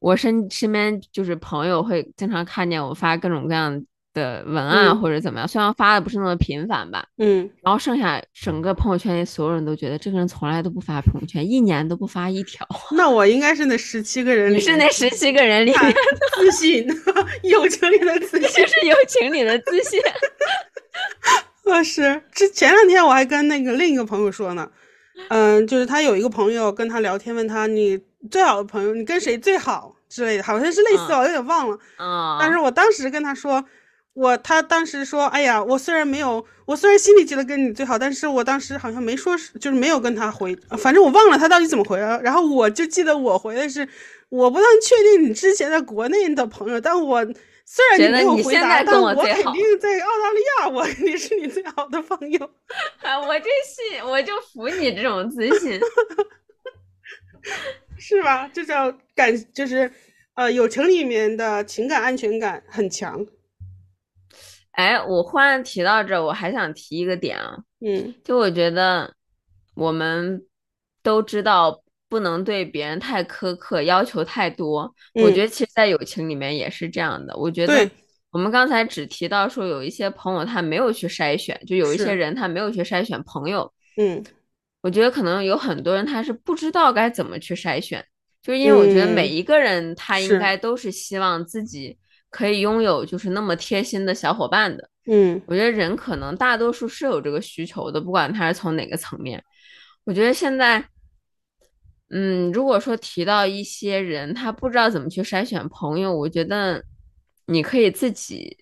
[0.00, 3.82] 我身身边就是朋友会经常看见我发各种各样。
[4.14, 12.66] 的文案或者怎么样，虽然发的不是那么频繁吧，嗯，然后剩下整个朋友圈里所有人都觉得这个人从来都不发朋友圈，一年都不发一条。
[12.92, 15.94] 那我应该是那十七个人，你是那十七个人里面
[16.36, 16.86] 自信，
[17.42, 20.00] 友情里的自 信，就是友情里的自信。
[21.64, 24.68] 我是之前两天我还跟那个另一个朋友说呢，
[25.30, 27.98] 嗯，就是他有一个朋友跟他聊天，问他你
[28.30, 31.78] 最好的朋友你跟谁最好之类的，好像是类似，我有点忘了。
[31.96, 33.64] 啊，但是我当时跟他说。
[34.14, 42.20] 我他当时说，哎呀，我虽然没有，我虽然心里觉得跟你最好，但是我当时好像没说，就是没有跟他回，反正我忘了他到底怎么回了。
[42.22, 43.88] 然后我就记得我回的是，
[44.28, 47.24] 我不能确定你之前在国内的朋友，但我
[47.64, 52.50] 虽然你没有回答，但我肯定在澳大利亚，我肯定是你最好的朋友。
[53.00, 55.80] 啊，我真信，我就服你这种自信，
[57.98, 58.46] 是吧？
[58.52, 59.90] 这叫感，就是
[60.34, 63.26] 呃，友情里面的情感安全感很强。
[64.72, 69.12] 哎，我忽然提到这，我还想提一个点啊，嗯，就我觉得
[69.74, 70.42] 我们
[71.02, 74.94] 都知道不能对别人太苛刻，要求太多。
[75.14, 77.36] 我觉得其实，在友情里面也是这样的。
[77.36, 77.90] 我觉得
[78.30, 83.70] 我们刚才只提到说有一些朋友他没有去筛选，就有一些人他没有去筛选朋友。
[83.98, 84.24] 嗯，
[84.80, 88.02] 我觉得可能有很多人他是不知道该怎么去筛选，
[88.42, 91.98] 就是因为我觉得每一个人他应该都是希望自己。
[92.32, 99.44] 可以拥有就是那么贴心的小伙伴的，嗯，我觉得人可能大多数是有这个需求的，不管他是从哪个层面。
[100.04, 100.82] 我觉得现在，
[102.08, 106.82] 嗯，如果说提到一些人他不知道怎么去筛选朋友，我觉得
[107.46, 108.56] 你可以自己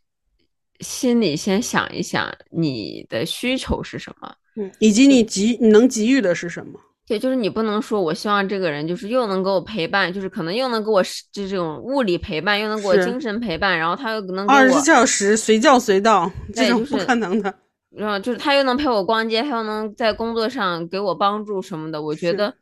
[0.80, 6.80] 心里先想一想你的需求是什么，嗯，以及你给你能给予的是什么。
[7.10, 11.02] 对，就是你不能说，我希望这个人就是又能给我陪伴，就是可能又能给我
[11.32, 17.52] 就这种物理陪伴，又能给我精神陪伴，然后他又能二十四小时随叫随到，这种不可能的。
[17.90, 22.00] 然后就是他又能陪我逛街，他又能在工作上给我帮助什么的。
[22.00, 22.54] 我觉得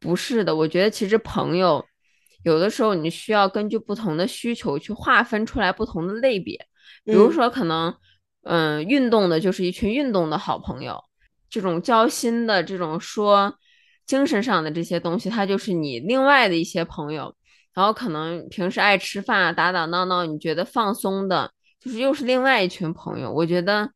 [0.00, 1.84] 不是的，我觉得其实朋友
[2.44, 6.58] 有的时候你需要根据不同的需求去划分出来不同的类别。
[7.04, 7.94] 比如说，可能
[8.44, 10.98] 嗯，运动的就是一群运动的好朋友，
[11.50, 13.54] 这种交心的这种说。
[14.06, 17.34] 精神上的这些东西，他就是你另外的一些朋友，
[17.72, 21.50] 然后可能平时爱吃饭、打打闹闹，你觉得放松的，
[21.80, 23.32] 就是又是另外一群朋友。
[23.32, 23.90] 我觉得，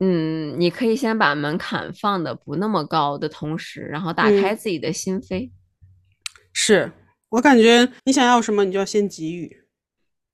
[0.00, 5.50] 嗯，你可以先把门槛放的不那么高的同时，然后打开自己的心扉。
[6.52, 6.92] 是
[7.30, 9.64] 我感觉你想要什么，你就要先给予。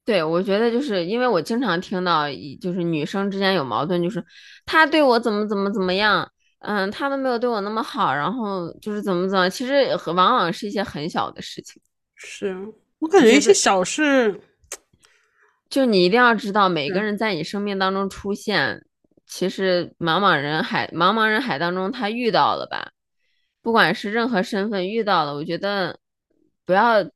[0.04, 2.24] 对，我觉得就是因为我经常听到，
[2.60, 4.24] 就是女生之间有矛盾，就是
[4.64, 6.30] 他对我怎么怎么怎么样。
[6.60, 11.80] 嗯，他们没有对我那么好，然后就是怎么怎么，其实往往是一些很小的事情。
[12.16, 12.56] 是
[12.98, 14.40] 我感觉一些小事，
[15.70, 18.84] 就你一定要知道，每个人在你生命当中出现，
[19.24, 22.90] 其实茫茫人海，茫茫人海当中，他遇到了吧，
[23.62, 25.96] 不管是任何身份遇到了，我觉得
[26.66, 27.08] 不要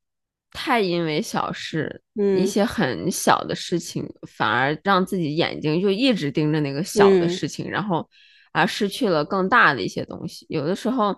[0.52, 2.00] 太因为小事，
[2.38, 8.08] 一些很小的事情，反而让自己眼睛就一直盯着那个小的事情，然后。
[8.52, 10.46] 而失去了更大的一些东西。
[10.48, 11.16] 有的时候，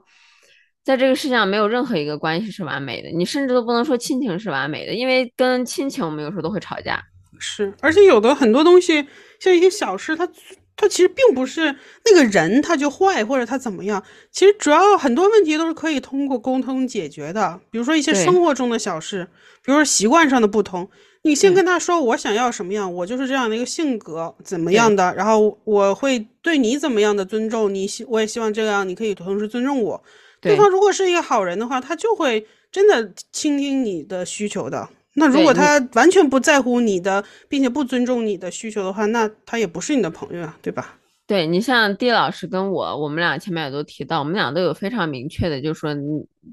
[0.84, 3.10] 在这个世界上，没有任何一个关系是完美的。
[3.10, 7.02] 你甚至都不能说亲情是完美的，因为跟亲情，我们有时候都会吵架。
[7.38, 9.06] 是，而且有的很多东西，
[9.40, 10.28] 像一些小事，它
[10.76, 11.74] 它其实并不是
[12.04, 14.02] 那个人他就坏，或者他怎么样。
[14.30, 17.60] 其实主要很多问题都是可以通过沟通解决的。
[17.70, 19.24] 比如说一些生活中的小事，
[19.64, 20.88] 比如说习惯上的不同。
[21.26, 30.02] 你先跟他说，我想要什么样，我就是这样的一个性格，怎么样的，然后我会对你怎么样的尊重，你希我也希望这样，你可以同时尊重我。
[30.42, 34.86] 对方如果是一个好人的话，他就会真的倾听你的需求的。
[35.14, 40.98] 那如果他完全不在乎你的，并且不尊重你的需求的话，那他也不是你的朋友啊，对吧？
[41.26, 45.96] 对你像地老师跟我，我们俩前面也都提到，我们俩都有非常明确的，就是说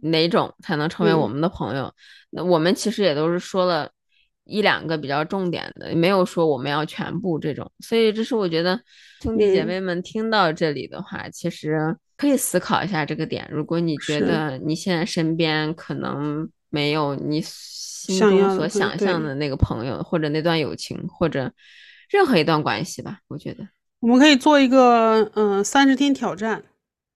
[0.03, 1.93] 哪种才能成为我们的朋友。
[2.29, 3.91] 那我们其实也都是说了。
[4.51, 8.79] 一两个比较重点的，没有说我们要全部这种，所以这是我觉得
[9.21, 13.47] 兄弟姐妹们听到这里的话，其实可以思考一下这个点。
[13.49, 21.51] 如果你觉得你现在身边可能没有你心中所想象的那个朋友，或者那段友情，或者
[22.09, 23.67] 任何一段关系吧，我觉得。
[24.01, 26.63] 我们可以做一个嗯三十天挑战，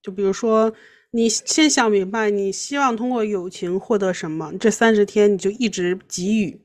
[0.02, 0.72] 就比如说
[1.12, 6.62] 你先想明白你希望通过友情获得什么，这三十天你就一直给予。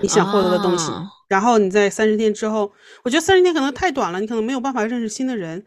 [0.00, 0.90] 你想获得的东西，
[1.28, 2.72] 然后你在三十天之后，
[3.02, 5.60] 我觉得三十天可能太短了，你可能没有办法认识新的人。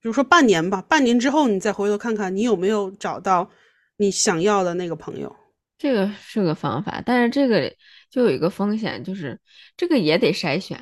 [0.00, 3.50] 比如说半年吧，半年之后你再回头看看，你有没有找到
[3.96, 5.34] 你想要的那个朋友。
[5.78, 7.72] 这个是个方法，但是这个
[8.10, 9.38] 就有一个风险，就是
[9.76, 10.78] 这个也得筛选。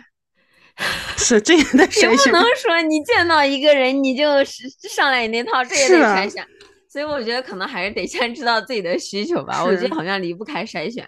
[1.16, 6.47] 是这也得筛选，不能说你见到一个人你就上来你那套，这也得筛选。
[6.88, 9.64] 所以我觉得可能还是得先知道自己的需求吧。
[9.64, 11.07] 我觉得好像离不开筛选。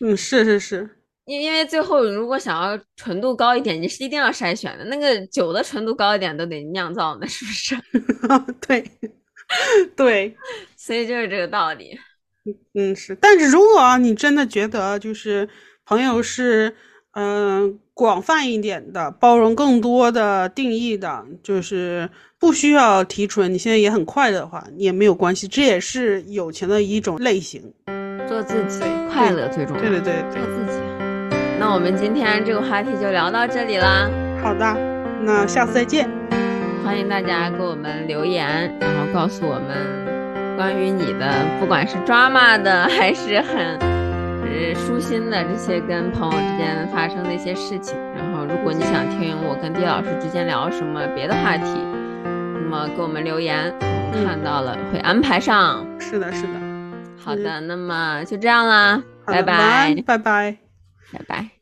[0.00, 0.95] 嗯，是是是，
[1.26, 4.84] 因因为最后如果想要纯度高一点，你是一定要筛选的。
[4.84, 7.76] 那个酒的纯度高一点都得酿造呢，是不是？
[8.66, 8.84] 对
[9.96, 10.36] 对，
[10.76, 11.98] 所以就是这个道理。
[12.74, 13.16] 嗯，是。
[13.20, 15.48] 但是如果你真的觉得就是
[15.84, 16.76] 朋友是
[17.14, 22.08] 嗯广泛一点的，包容更多的定义的，就是
[22.38, 27.72] 不需要提纯，你现在也很快乐的话，也没有关系，这也是友情的一种类型。
[28.28, 29.82] 做自己，快乐最重要。
[29.82, 30.85] 对对对对，做自己。
[31.68, 34.08] 那我们今天这个话题就聊到这里啦。
[34.40, 34.64] 好的，
[35.22, 36.08] 那下次再见。
[36.84, 47.98] 欢迎大家给我们留言，然后告诉我们关于你的，不管是抓马的还是很呃舒心的这些跟朋友之间发生的一些事情。
[48.14, 51.64] 然后，如果你想听我跟丁老师之间聊什么别的话题，
[52.22, 53.74] 那么给我们留言，
[54.24, 55.84] 看到了会安排上。
[55.98, 56.48] 是的，是的。
[57.18, 60.56] 好的，那么就这样啦，拜拜，拜拜，
[61.12, 61.55] 拜拜。